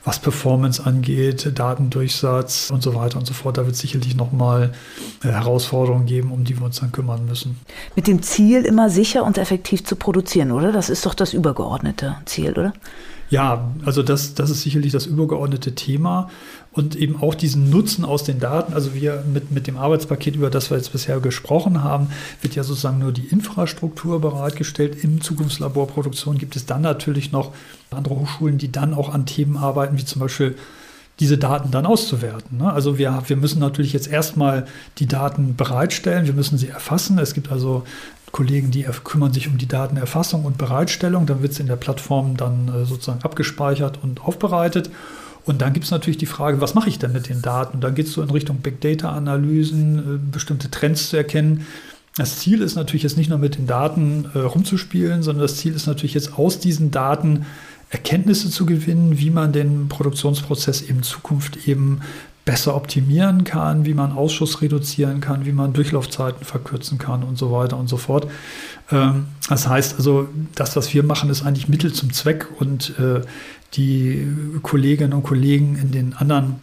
was 0.07 0.21
Performance 0.21 0.83
angeht, 0.83 1.51
Datendurchsatz 1.59 2.71
und 2.71 2.81
so 2.81 2.95
weiter 2.95 3.19
und 3.19 3.27
so 3.27 3.35
fort. 3.35 3.59
Da 3.59 3.65
wird 3.67 3.75
es 3.75 3.81
sicherlich 3.81 4.15
nochmal 4.15 4.73
äh, 5.25 5.29
Herausforderungen 5.29 6.07
geben, 6.07 6.31
um 6.31 6.45
die 6.45 6.57
wir 6.57 6.65
uns 6.65 6.79
dann 6.79 6.93
kümmern 6.93 7.27
müssen. 7.27 7.59
Mit 7.97 8.07
dem 8.07 8.23
Ziel, 8.23 8.65
immer 8.65 8.89
sicher 8.89 9.25
und 9.25 9.37
effektiv 9.37 9.85
zu 9.85 9.97
produzieren, 9.97 10.53
oder? 10.53 10.71
Das 10.71 10.91
ist 10.91 11.05
doch 11.07 11.15
das 11.15 11.35
übergeordnete 11.35 12.17
Ziel, 12.25 12.53
oder? 12.53 12.73
Ja, 13.31 13.73
also 13.85 14.05
das, 14.05 14.35
das 14.35 14.51
ist 14.51 14.63
sicherlich 14.63 14.93
das 14.93 15.07
übergeordnete 15.07 15.75
Thema 15.75 16.31
und 16.77 16.95
eben 16.95 17.21
auch 17.23 17.35
diesen 17.35 17.71
Nutzen 17.71 18.05
aus 18.05 18.23
den 18.23 18.39
Daten. 18.39 18.75
Also 18.75 18.95
wir 18.95 19.25
mit, 19.33 19.51
mit 19.51 19.67
dem 19.67 19.79
Arbeitspaket, 19.79 20.37
über 20.37 20.51
das 20.51 20.71
wir 20.71 20.77
jetzt 20.77 20.93
bisher 20.93 21.21
gesprochen 21.21 21.83
haben, 21.83 22.09
wird 22.43 22.55
ja 22.55 22.63
sozusagen 22.63 22.99
nur 22.99 23.13
die 23.13 23.27
Infrastruktur 23.27 24.21
bereitgestellt. 24.21 25.03
Im 25.03 25.23
Zukunftslaborproduktion 25.23 26.37
gibt 26.37 26.55
es 26.55 26.67
dann 26.67 26.83
natürlich 26.83 27.33
noch 27.33 27.53
andere 27.91 28.17
Hochschulen, 28.17 28.59
die 28.59 28.71
dann 28.71 28.93
auch 28.93 29.13
an 29.13 29.25
Themen 29.25 29.57
arbeiten, 29.57 29.97
wie 29.97 30.05
zum 30.05 30.21
Beispiel 30.21 30.55
diese 31.19 31.39
Daten 31.39 31.71
dann 31.71 31.87
auszuwerten. 31.87 32.59
Ne? 32.59 32.71
Also 32.71 32.99
wir, 32.99 33.23
wir 33.27 33.37
müssen 33.37 33.59
natürlich 33.59 33.95
jetzt 33.95 34.09
erstmal 34.09 34.67
die 34.99 35.07
Daten 35.07 35.57
bereitstellen, 35.57 36.27
wir 36.27 36.35
müssen 36.35 36.59
sie 36.59 36.69
erfassen. 36.69 37.19
Es 37.19 37.33
gibt 37.33 37.51
also 37.51 37.85
Kollegen, 38.33 38.71
die 38.71 38.83
kümmern 39.03 39.33
sich 39.33 39.49
um 39.49 39.57
die 39.57 39.67
Datenerfassung 39.67 40.45
und 40.45 40.59
Bereitstellung. 40.59 41.25
Dann 41.25 41.41
wird 41.41 41.53
es 41.53 41.59
in 41.59 41.69
der 41.69 41.77
Plattform 41.77 42.37
dann 42.37 42.69
äh, 42.69 42.85
sozusagen 42.85 43.23
abgespeichert 43.23 43.99
und 44.03 44.21
aufbereitet. 44.21 44.91
Und 45.47 45.63
dann 45.63 45.73
gibt 45.73 45.85
es 45.85 45.93
natürlich 45.93 46.19
die 46.19 46.27
Frage, 46.27 46.61
was 46.61 46.75
mache 46.75 46.89
ich 46.89 46.99
denn 46.99 47.13
mit 47.13 47.29
den 47.29 47.41
Daten? 47.41 47.81
Dann 47.81 47.95
geht 47.95 48.07
es 48.07 48.13
so 48.13 48.23
in 48.23 48.31
Richtung 48.31 48.59
Big 48.59 48.81
Data-Analysen, 48.81 49.99
äh, 49.99 50.19
bestimmte 50.33 50.71
Trends 50.71 51.09
zu 51.09 51.17
erkennen. 51.17 51.67
Das 52.17 52.39
Ziel 52.39 52.63
ist 52.63 52.75
natürlich 52.75 53.05
jetzt 53.05 53.17
nicht 53.17 53.31
nur 53.31 53.39
mit 53.39 53.57
den 53.57 53.67
Daten 53.67 54.27
äh, 54.35 54.39
rumzuspielen, 54.39 55.23
sondern 55.23 55.43
das 55.43 55.57
Ziel 55.57 55.75
ist 55.75 55.87
natürlich 55.87 56.15
jetzt 56.15 56.37
aus 56.39 56.59
diesen 56.59 56.91
Daten 56.91 57.47
Erkenntnisse 57.91 58.51
zu 58.51 58.67
gewinnen, 58.67 59.19
wie 59.19 59.31
man 59.31 59.53
den 59.53 59.89
Produktionsprozess 59.89 60.81
in 60.81 61.05
Zukunft 61.05 61.69
eben 61.69 62.01
besser 62.45 62.77
optimieren 62.77 63.45
kann, 63.45 63.85
wie 63.85 63.95
man 63.95 64.13
Ausschuss 64.13 64.63
reduzieren 64.63 65.21
kann, 65.21 65.47
wie 65.47 65.53
man 65.53 65.73
Durchlaufzeiten 65.73 66.45
verkürzen 66.45 66.97
kann 66.97 67.23
und 67.23 67.37
so 67.37 67.53
weiter 67.53 67.77
und 67.77 67.89
so 67.89 67.97
fort. 67.97 68.29
Ähm, 68.91 69.27
das 69.49 69.69
heißt 69.69 69.97
also, 69.97 70.29
das, 70.55 70.77
was 70.77 70.95
wir 70.95 71.03
machen, 71.03 71.29
ist 71.29 71.45
eigentlich 71.45 71.69
Mittel 71.69 71.93
zum 71.93 72.13
Zweck 72.13 72.47
und 72.59 72.99
äh, 72.99 73.21
die 73.75 74.27
Kolleginnen 74.63 75.13
und 75.13 75.23
Kollegen 75.23 75.77
in 75.77 75.91
den 75.91 76.15
anderen 76.15 76.57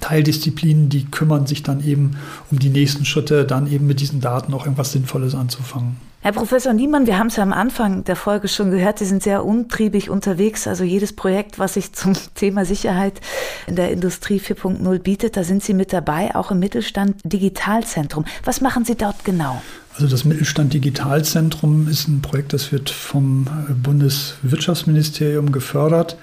Teildisziplinen, 0.00 0.88
die 0.88 1.04
kümmern 1.04 1.46
sich 1.46 1.62
dann 1.62 1.84
eben 1.84 2.16
um 2.50 2.58
die 2.58 2.70
nächsten 2.70 3.04
Schritte, 3.04 3.44
dann 3.44 3.70
eben 3.70 3.86
mit 3.86 4.00
diesen 4.00 4.20
Daten 4.20 4.52
auch 4.54 4.64
irgendwas 4.64 4.92
Sinnvolles 4.92 5.34
anzufangen. 5.34 5.96
Herr 6.24 6.32
Professor 6.32 6.72
Niemann, 6.72 7.08
wir 7.08 7.18
haben 7.18 7.26
es 7.26 7.36
ja 7.36 7.42
am 7.42 7.52
Anfang 7.52 8.04
der 8.04 8.14
Folge 8.14 8.46
schon 8.46 8.70
gehört, 8.70 9.00
Sie 9.00 9.04
sind 9.04 9.24
sehr 9.24 9.44
untriebig 9.44 10.08
unterwegs. 10.08 10.68
Also 10.68 10.84
jedes 10.84 11.16
Projekt, 11.16 11.58
was 11.58 11.74
sich 11.74 11.92
zum 11.92 12.12
Thema 12.36 12.64
Sicherheit 12.64 13.20
in 13.66 13.74
der 13.74 13.90
Industrie 13.90 14.38
4.0 14.38 14.98
bietet, 15.00 15.36
da 15.36 15.42
sind 15.42 15.64
Sie 15.64 15.74
mit 15.74 15.92
dabei, 15.92 16.34
auch 16.36 16.52
im 16.52 16.60
Mittelstand 16.60 17.16
Digitalzentrum. 17.24 18.24
Was 18.44 18.60
machen 18.60 18.84
Sie 18.84 18.94
dort 18.94 19.24
genau? 19.24 19.60
Also 19.94 20.08
das 20.08 20.24
Mittelstand 20.24 20.72
Digitalzentrum 20.72 21.86
ist 21.88 22.08
ein 22.08 22.22
Projekt, 22.22 22.52
das 22.54 22.72
wird 22.72 22.88
vom 22.88 23.46
Bundeswirtschaftsministerium 23.82 25.52
gefördert. 25.52 26.16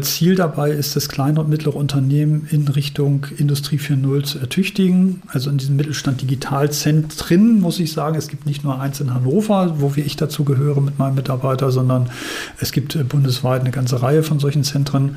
Ziel 0.00 0.34
dabei 0.34 0.72
ist 0.72 0.96
es, 0.96 1.08
kleine 1.08 1.40
und 1.40 1.48
mittlere 1.48 1.76
Unternehmen 1.76 2.48
in 2.50 2.66
Richtung 2.66 3.26
Industrie 3.36 3.78
4.0 3.78 4.24
zu 4.24 4.38
ertüchtigen. 4.40 5.22
Also 5.28 5.50
in 5.50 5.58
diesem 5.58 5.76
Mittelstand 5.76 6.20
Digitalzentren 6.20 7.60
muss 7.60 7.78
ich 7.78 7.92
sagen, 7.92 8.16
es 8.16 8.26
gibt 8.26 8.44
nicht 8.44 8.64
nur 8.64 8.80
eins 8.80 9.00
in 9.00 9.14
Hannover, 9.14 9.76
wo 9.78 9.92
ich 9.94 10.16
dazu 10.16 10.42
gehöre 10.42 10.80
mit 10.80 10.98
meinem 10.98 11.14
Mitarbeiter, 11.14 11.70
sondern 11.70 12.10
es 12.58 12.72
gibt 12.72 12.96
äh, 12.96 13.04
bundesweit 13.04 13.60
eine 13.60 13.70
ganze 13.70 14.02
Reihe 14.02 14.24
von 14.24 14.40
solchen 14.40 14.64
Zentren. 14.64 15.16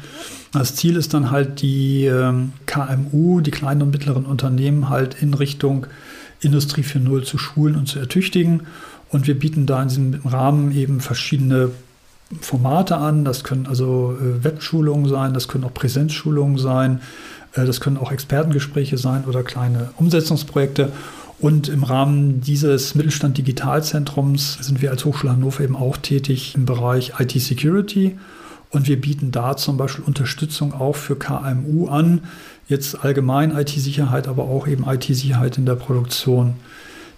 Das 0.52 0.76
Ziel 0.76 0.96
ist 0.96 1.16
dann 1.16 1.32
halt 1.32 1.62
die 1.64 2.06
ähm, 2.06 2.54
KMU, 2.68 3.42
die 3.42 3.52
kleinen 3.52 3.82
und 3.82 3.90
mittleren 3.90 4.26
Unternehmen 4.26 4.90
halt 4.90 5.16
in 5.22 5.34
Richtung 5.34 5.88
Industrie 6.42 6.82
4.0 6.82 7.24
zu 7.24 7.38
schulen 7.38 7.76
und 7.76 7.88
zu 7.88 8.00
ertüchtigen. 8.00 8.68
Und 9.10 9.28
wir 9.28 9.38
bieten 9.38 9.66
da 9.66 9.82
in 9.82 9.88
diesem 9.88 10.16
Rahmen 10.26 10.72
eben 10.76 11.00
verschiedene 11.00 11.72
Formate 12.42 12.98
an. 12.98 13.24
Das 13.24 13.44
können 13.44 13.68
also 13.68 14.18
äh, 14.20 14.44
Webschulungen 14.44 15.08
sein, 15.08 15.34
das 15.34 15.48
können 15.48 15.64
auch 15.64 15.74
Präsenzschulungen 15.74 16.58
sein, 16.58 17.02
äh, 17.54 17.66
das 17.66 17.80
können 17.80 17.98
auch 17.98 18.12
Expertengespräche 18.12 18.98
sein 18.98 19.26
oder 19.26 19.44
kleine 19.44 19.92
Umsetzungsprojekte. 19.98 20.92
Und 21.40 21.70
im 21.70 21.84
Rahmen 21.84 22.42
dieses 22.42 22.96
Mittelstand 22.96 23.38
Digitalzentrums 23.38 24.58
sind 24.60 24.82
wir 24.82 24.90
als 24.90 25.06
Hochschule 25.06 25.34
Hannover 25.34 25.64
eben 25.64 25.76
auch 25.76 25.96
tätig 25.96 26.56
im 26.56 26.66
Bereich 26.66 27.14
IT 27.20 27.32
Security. 27.40 28.18
Und 28.70 28.88
wir 28.88 29.00
bieten 29.00 29.32
da 29.32 29.56
zum 29.56 29.78
Beispiel 29.78 30.04
Unterstützung 30.04 30.74
auch 30.74 30.96
für 30.96 31.16
KMU 31.16 31.88
an. 31.88 32.22
Jetzt 32.68 33.04
allgemein 33.04 33.56
IT-Sicherheit, 33.56 34.28
aber 34.28 34.44
auch 34.44 34.68
eben 34.68 34.88
IT-Sicherheit 34.88 35.58
in 35.58 35.66
der 35.66 35.76
Produktion. 35.76 36.56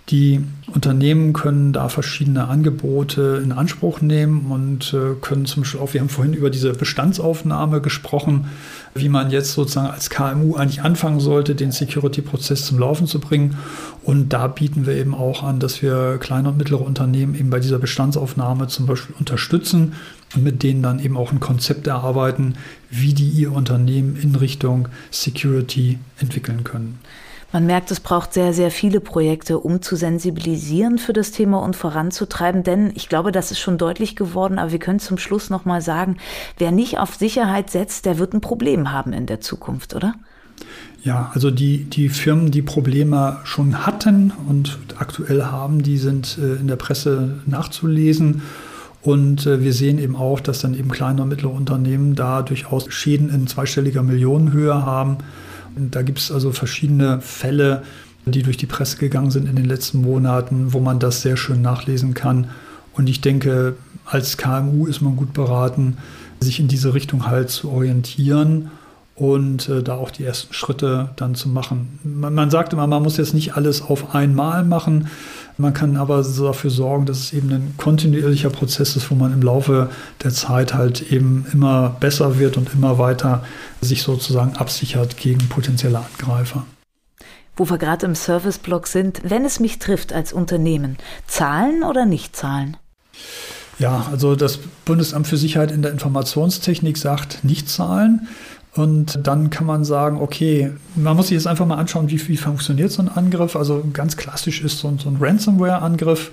Die 0.10 0.44
Unternehmen 0.74 1.34
können 1.34 1.72
da 1.72 1.88
verschiedene 1.88 2.48
Angebote 2.48 3.42
in 3.44 3.52
Anspruch 3.52 4.02
nehmen 4.02 4.52
und 4.52 4.94
äh, 4.94 5.14
können 5.22 5.46
zum 5.46 5.62
Beispiel 5.62 5.80
auch, 5.80 5.94
wir 5.94 6.02
haben 6.02 6.10
vorhin 6.10 6.34
über 6.34 6.50
diese 6.50 6.74
Bestandsaufnahme 6.74 7.80
gesprochen, 7.80 8.48
wie 8.94 9.10
man 9.10 9.32
jetzt 9.32 9.54
sozusagen 9.54 9.92
als 9.92 10.10
KMU 10.10 10.56
eigentlich 10.56 10.82
anfangen 10.82 11.20
sollte, 11.20 11.56
den 11.56 11.72
Security-Prozess 11.72 12.66
zum 12.66 12.80
Laufen 12.80 13.08
zu 13.08 13.20
bringen. 13.20 13.58
Und 14.04 14.30
da 14.30 14.48
bieten 14.48 14.86
wir 14.86 14.96
eben 14.96 15.14
auch 15.14 15.44
an, 15.44 15.60
dass 15.60 15.82
wir 15.82 16.18
kleine 16.20 16.50
und 16.50 16.58
mittlere 16.58 16.82
Unternehmen 16.82 17.36
eben 17.36 17.50
bei 17.50 17.60
dieser 17.60 17.80
Bestandsaufnahme 17.80 18.68
zum 18.68 18.86
Beispiel 18.86 19.16
unterstützen 19.20 19.94
und 20.36 20.44
mit 20.44 20.64
denen 20.64 20.84
dann 20.84 21.00
eben 21.00 21.18
auch 21.18 21.32
ein 21.32 21.40
Konzept 21.40 21.88
erarbeiten, 21.88 22.56
wie 22.90 23.14
die 23.14 23.30
ihr 23.30 23.52
Unternehmen 23.52 24.16
in 24.16 24.36
Richtung 24.36 24.88
Security 25.12 26.00
entwickeln 26.20 26.64
können. 26.64 27.00
Man 27.52 27.66
merkt, 27.66 27.90
es 27.90 28.00
braucht 28.00 28.34
sehr, 28.34 28.54
sehr 28.54 28.70
viele 28.70 29.00
Projekte, 29.00 29.58
um 29.60 29.82
zu 29.82 29.96
sensibilisieren 29.96 31.00
für 31.00 31.14
das 31.14 31.32
Thema 31.32 31.60
und 31.62 31.76
voranzutreiben. 31.76 32.64
Denn 32.64 32.92
ich 32.94 33.10
glaube, 33.10 33.32
das 33.32 33.50
ist 33.50 33.60
schon 33.60 33.80
deutlich 33.80 34.16
geworden, 34.16 34.60
aber 34.60 34.72
wir 34.72 34.80
können 34.80 35.00
zum 35.00 35.18
Schluss 35.18 35.50
nochmal 35.50 35.82
sagen, 35.82 36.18
wer 36.60 36.72
nicht 36.72 37.00
auf 37.00 37.16
Sicherheit 37.16 37.72
setzt, 37.72 38.06
der 38.06 38.20
wird 38.20 38.34
ein 38.34 38.42
Problem 38.42 38.92
haben 38.92 39.14
in 39.14 39.26
der 39.26 39.42
Zukunft, 39.42 39.96
oder? 39.96 40.14
Ja, 41.04 41.32
also 41.34 41.50
die, 41.50 41.86
die 41.86 42.10
Firmen, 42.10 42.52
die 42.52 42.62
Probleme 42.62 43.38
schon 43.46 43.86
hatten 43.86 44.32
und 44.48 44.78
aktuell 44.98 45.44
haben, 45.44 45.82
die 45.82 45.98
sind 45.98 46.38
äh, 46.38 46.56
in 46.56 46.68
der 46.68 46.76
Presse 46.76 47.40
nachzulesen. 47.46 48.44
Und 49.02 49.46
äh, 49.48 49.64
wir 49.64 49.74
sehen 49.74 49.98
eben 49.98 50.16
auch, 50.16 50.40
dass 50.40 50.60
dann 50.60 50.74
eben 50.74 50.90
kleine 50.90 51.24
und 51.24 51.30
mittlere 51.30 51.54
Unternehmen 51.54 52.16
da 52.16 52.42
durchaus 52.42 52.94
Schäden 52.94 53.30
in 53.30 53.48
zweistelliger 53.48 54.04
Millionenhöhe 54.04 54.86
haben. 54.86 55.20
Da 55.92 56.02
gibt 56.02 56.20
es 56.20 56.32
also 56.32 56.52
verschiedene 56.52 57.22
Fälle, 57.22 57.84
die 58.26 58.44
durch 58.44 58.58
die 58.58 58.66
Presse 58.66 58.98
gegangen 58.98 59.32
sind 59.32 59.48
in 59.48 59.56
den 59.56 59.66
letzten 59.66 60.02
Monaten, 60.02 60.74
wo 60.74 60.80
man 60.80 61.00
das 61.00 61.22
sehr 61.22 61.38
schön 61.38 61.62
nachlesen 61.62 62.14
kann. 62.14 62.50
Und 62.94 63.08
ich 63.08 63.22
denke, 63.22 63.76
als 64.06 64.38
KMU 64.38 64.86
ist 64.88 65.02
man 65.02 65.16
gut 65.16 65.34
beraten, 65.34 65.98
sich 66.40 66.60
in 66.60 66.68
diese 66.68 66.94
Richtung 66.94 67.28
halt 67.28 67.50
zu 67.50 67.70
orientieren 67.70 68.72
und 69.16 69.68
äh, 69.68 69.84
da 69.84 69.96
auch 69.96 70.12
die 70.12 70.24
ersten 70.24 70.54
Schritte 70.54 71.10
dann 71.18 71.36
zu 71.36 71.50
machen. 71.50 72.00
Man, 72.04 72.34
man 72.34 72.50
sagt 72.50 72.74
immer, 72.74 72.88
man 72.88 73.04
muss 73.04 73.18
jetzt 73.18 73.34
nicht 73.34 73.56
alles 73.56 73.82
auf 73.82 74.16
einmal 74.16 74.64
machen. 74.64 75.08
Man 75.60 75.74
kann 75.74 75.98
aber 75.98 76.24
dafür 76.24 76.70
sorgen, 76.70 77.06
dass 77.06 77.20
es 77.20 77.34
eben 77.34 77.52
ein 77.52 77.74
kontinuierlicher 77.76 78.50
Prozess 78.50 78.96
ist, 78.96 79.12
wo 79.12 79.16
man 79.16 79.34
im 79.34 79.42
Laufe 79.42 79.90
der 80.24 80.32
Zeit 80.32 80.74
halt 80.74 81.12
eben 81.12 81.46
immer 81.52 81.98
besser 82.00 82.40
wird 82.40 82.56
und 82.56 82.74
immer 82.74 82.98
weiter 82.98 83.44
sich 83.82 84.04
sozusagen 84.04 84.56
absichert 84.56 85.18
gegen 85.18 85.50
potenzielle 85.50 86.00
Angreifer. 86.00 86.66
Wo 87.58 87.70
wir 87.70 87.78
gerade 87.78 88.06
im 88.06 88.16
Serviceblock 88.16 88.88
sind, 88.88 89.20
wenn 89.26 89.44
es 89.44 89.60
mich 89.60 89.80
trifft 89.80 90.14
als 90.14 90.32
Unternehmen, 90.32 90.96
zahlen 91.28 91.84
oder 91.84 92.06
nicht 92.06 92.38
zahlen? 92.38 92.78
Ja, 93.80 94.08
also 94.10 94.38
das 94.38 94.60
Bundesamt 94.86 95.28
für 95.28 95.36
Sicherheit 95.36 95.72
in 95.72 95.82
der 95.82 95.92
Informationstechnik 95.92 96.98
sagt 96.98 97.44
nicht 97.44 97.68
zahlen. 97.70 98.30
Und 98.76 99.20
dann 99.24 99.50
kann 99.50 99.66
man 99.66 99.84
sagen, 99.84 100.22
okay, 100.22 100.72
man 100.96 101.16
muss 101.16 101.28
sich 101.28 101.36
jetzt 101.36 101.48
einfach 101.48 101.66
mal 101.66 101.78
anschauen, 101.78 102.10
wie, 102.10 102.28
wie 102.28 102.38
funktioniert 102.38 102.92
so 102.92 103.02
ein 103.02 103.10
Angriff. 103.10 103.56
Also 103.56 103.84
ganz 103.94 104.16
klassisch 104.16 104.62
ist 104.62 104.80
so, 104.80 104.94
so 104.98 105.10
ein 105.10 105.18
Ransomware-Angriff. 105.20 106.32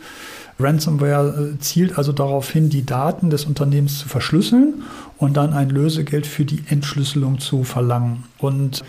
Ransomware 0.58 1.52
äh, 1.54 1.58
zielt 1.58 1.98
also 1.98 2.12
darauf 2.12 2.50
hin, 2.50 2.68
die 2.68 2.84
Daten 2.84 3.30
des 3.30 3.44
Unternehmens 3.44 3.98
zu 3.98 4.08
verschlüsseln 4.08 4.82
und 5.18 5.36
dann 5.36 5.52
ein 5.52 5.70
Lösegeld 5.70 6.26
für 6.26 6.44
die 6.44 6.62
Entschlüsselung 6.68 7.38
zu 7.38 7.64
verlangen. 7.64 8.24
Und 8.38 8.82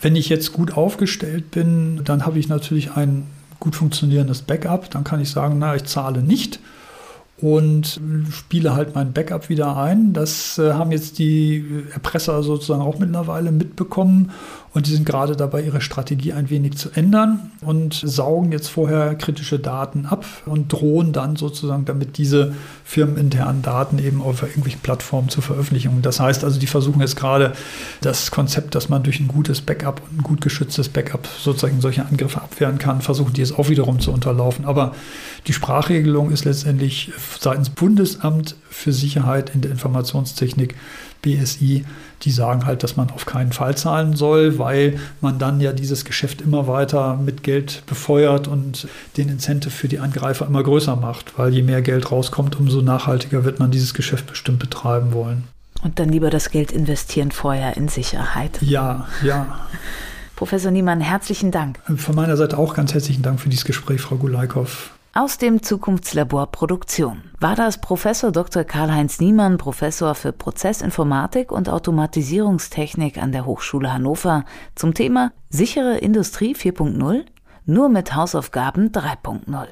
wenn 0.00 0.16
ich 0.16 0.28
jetzt 0.28 0.52
gut 0.52 0.76
aufgestellt 0.76 1.50
bin, 1.50 2.00
dann 2.04 2.26
habe 2.26 2.38
ich 2.38 2.48
natürlich 2.48 2.92
ein 2.92 3.26
gut 3.60 3.76
funktionierendes 3.76 4.42
Backup. 4.42 4.90
Dann 4.90 5.04
kann 5.04 5.20
ich 5.20 5.30
sagen, 5.30 5.56
na, 5.58 5.74
ich 5.74 5.84
zahle 5.84 6.22
nicht 6.22 6.60
und 7.44 8.00
spiele 8.30 8.74
halt 8.74 8.94
mein 8.94 9.12
Backup 9.12 9.50
wieder 9.50 9.76
ein. 9.76 10.14
Das 10.14 10.56
äh, 10.56 10.72
haben 10.72 10.92
jetzt 10.92 11.18
die 11.18 11.84
Erpresser 11.92 12.42
sozusagen 12.42 12.80
auch 12.80 12.98
mittlerweile 12.98 13.52
mitbekommen 13.52 14.30
und 14.74 14.88
die 14.88 14.92
sind 14.92 15.06
gerade 15.06 15.36
dabei, 15.36 15.62
ihre 15.62 15.80
Strategie 15.80 16.32
ein 16.32 16.50
wenig 16.50 16.76
zu 16.76 16.90
ändern 16.90 17.52
und 17.60 17.94
saugen 17.94 18.50
jetzt 18.50 18.68
vorher 18.68 19.14
kritische 19.14 19.60
Daten 19.60 20.04
ab 20.04 20.26
und 20.46 20.72
drohen 20.72 21.12
dann 21.12 21.36
sozusagen 21.36 21.84
damit 21.84 22.18
diese 22.18 22.54
firmeninternen 22.84 23.62
Daten 23.62 24.00
eben 24.00 24.20
auf 24.20 24.42
irgendwelchen 24.42 24.80
Plattformen 24.80 25.28
zur 25.28 25.44
Veröffentlichung. 25.44 26.02
Das 26.02 26.18
heißt 26.18 26.42
also, 26.42 26.58
die 26.58 26.66
versuchen 26.66 27.00
jetzt 27.00 27.14
gerade 27.14 27.52
das 28.00 28.32
Konzept, 28.32 28.74
dass 28.74 28.88
man 28.88 29.04
durch 29.04 29.20
ein 29.20 29.28
gutes 29.28 29.60
Backup 29.60 30.02
und 30.10 30.18
ein 30.18 30.22
gut 30.24 30.40
geschütztes 30.40 30.88
Backup 30.88 31.28
sozusagen 31.38 31.80
solche 31.80 32.04
Angriffe 32.04 32.42
abwehren 32.42 32.78
kann, 32.78 33.00
versuchen 33.00 33.32
die 33.32 33.42
es 33.42 33.52
auch 33.56 33.68
wiederum 33.68 34.00
zu 34.00 34.10
unterlaufen. 34.10 34.64
Aber 34.64 34.96
die 35.46 35.52
Sprachregelung 35.52 36.32
ist 36.32 36.46
letztendlich 36.46 37.12
seitens 37.40 37.70
Bundesamt 37.70 38.56
für 38.70 38.92
Sicherheit 38.92 39.54
in 39.54 39.60
der 39.60 39.70
Informationstechnik 39.70 40.74
BSI, 41.22 41.84
die 42.22 42.30
sagen 42.30 42.66
halt, 42.66 42.82
dass 42.82 42.96
man 42.96 43.10
auf 43.10 43.26
keinen 43.26 43.52
Fall 43.52 43.76
zahlen 43.76 44.14
soll, 44.14 44.58
weil 44.58 44.98
man 45.20 45.38
dann 45.38 45.60
ja 45.60 45.72
dieses 45.72 46.04
Geschäft 46.04 46.42
immer 46.42 46.66
weiter 46.68 47.16
mit 47.16 47.42
Geld 47.42 47.82
befeuert 47.86 48.46
und 48.46 48.86
den 49.16 49.28
Incentive 49.28 49.70
für 49.70 49.88
die 49.88 49.98
Angreifer 49.98 50.46
immer 50.46 50.62
größer 50.62 50.96
macht, 50.96 51.38
weil 51.38 51.52
je 51.52 51.62
mehr 51.62 51.82
Geld 51.82 52.10
rauskommt, 52.10 52.58
umso 52.58 52.82
nachhaltiger 52.82 53.44
wird 53.44 53.58
man 53.58 53.70
dieses 53.70 53.94
Geschäft 53.94 54.26
bestimmt 54.26 54.58
betreiben 54.58 55.12
wollen. 55.12 55.44
Und 55.82 55.98
dann 55.98 56.08
lieber 56.08 56.30
das 56.30 56.50
Geld 56.50 56.72
investieren 56.72 57.30
vorher 57.30 57.76
in 57.76 57.88
Sicherheit. 57.88 58.58
Ja, 58.62 59.06
ja. 59.22 59.66
Professor 60.36 60.70
Niemann, 60.70 61.00
herzlichen 61.00 61.50
Dank. 61.50 61.78
Von 61.96 62.14
meiner 62.14 62.36
Seite 62.36 62.58
auch 62.58 62.74
ganz 62.74 62.94
herzlichen 62.94 63.22
Dank 63.22 63.40
für 63.40 63.48
dieses 63.48 63.64
Gespräch, 63.64 64.00
Frau 64.00 64.16
Gulaikow. 64.16 64.90
Aus 65.16 65.38
dem 65.38 65.62
Zukunftslabor 65.62 66.48
Produktion 66.48 67.22
war 67.38 67.54
das 67.54 67.80
Professor 67.80 68.32
Dr. 68.32 68.64
Karl-Heinz 68.64 69.20
Niemann, 69.20 69.58
Professor 69.58 70.16
für 70.16 70.32
Prozessinformatik 70.32 71.52
und 71.52 71.68
Automatisierungstechnik 71.68 73.18
an 73.18 73.30
der 73.30 73.46
Hochschule 73.46 73.92
Hannover 73.92 74.44
zum 74.74 74.92
Thema 74.92 75.30
sichere 75.48 75.98
Industrie 75.98 76.56
4.0 76.56 77.26
nur 77.64 77.88
mit 77.90 78.16
Hausaufgaben 78.16 78.90
3.0. 78.90 79.68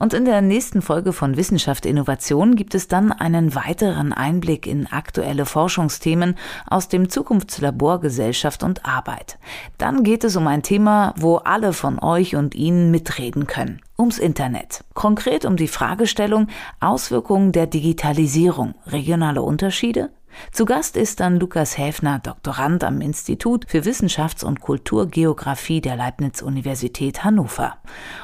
Und 0.00 0.14
in 0.14 0.24
der 0.24 0.42
nächsten 0.42 0.82
Folge 0.82 1.12
von 1.12 1.36
Wissenschaft 1.36 1.86
Innovation 1.86 2.56
gibt 2.56 2.74
es 2.74 2.88
dann 2.88 3.12
einen 3.12 3.54
weiteren 3.54 4.12
Einblick 4.12 4.66
in 4.66 4.88
aktuelle 4.88 5.46
Forschungsthemen 5.46 6.34
aus 6.66 6.88
dem 6.88 7.08
Zukunftslabor 7.08 8.00
Gesellschaft 8.00 8.64
und 8.64 8.84
Arbeit. 8.84 9.38
Dann 9.78 10.02
geht 10.02 10.24
es 10.24 10.34
um 10.34 10.48
ein 10.48 10.64
Thema, 10.64 11.14
wo 11.16 11.36
alle 11.36 11.72
von 11.72 12.00
euch 12.00 12.34
und 12.34 12.56
Ihnen 12.56 12.90
mitreden 12.90 13.46
können. 13.46 13.80
Ums 13.98 14.18
Internet. 14.18 14.84
Konkret 14.94 15.44
um 15.44 15.56
die 15.56 15.68
Fragestellung 15.68 16.48
Auswirkungen 16.80 17.52
der 17.52 17.66
Digitalisierung, 17.66 18.74
regionale 18.86 19.42
Unterschiede, 19.42 20.10
zu 20.52 20.64
Gast 20.64 20.96
ist 20.96 21.20
dann 21.20 21.38
Lukas 21.38 21.78
Häfner, 21.78 22.18
Doktorand 22.18 22.84
am 22.84 23.00
Institut 23.00 23.64
für 23.68 23.84
Wissenschafts- 23.84 24.44
und 24.44 24.60
Kulturgeographie 24.60 25.80
der 25.80 25.96
Leibniz-Universität 25.96 27.24
Hannover. 27.24 27.78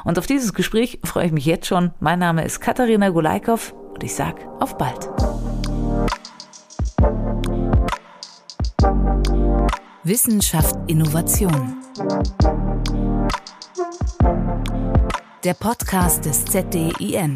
Und 0.05 0.19
auf 0.19 0.27
dieses 0.27 0.53
Gespräch 0.53 1.01
freue 1.05 1.27
ich 1.27 1.33
mich 1.33 1.47
jetzt 1.47 1.67
schon. 1.67 1.93
Mein 2.01 2.19
Name 2.19 2.45
ist 2.45 2.61
Katharina 2.61 3.11
Gulaikow 3.11 3.75
und 3.95 4.05
ich 4.05 4.15
sage 4.15 4.43
auf 4.61 4.77
bald. 4.77 5.09
Wissenschaft 10.05 10.77
Innovation 10.89 11.79
der 15.44 15.55
Podcast 15.55 16.24
des 16.24 16.44
ZDIN. 16.44 17.35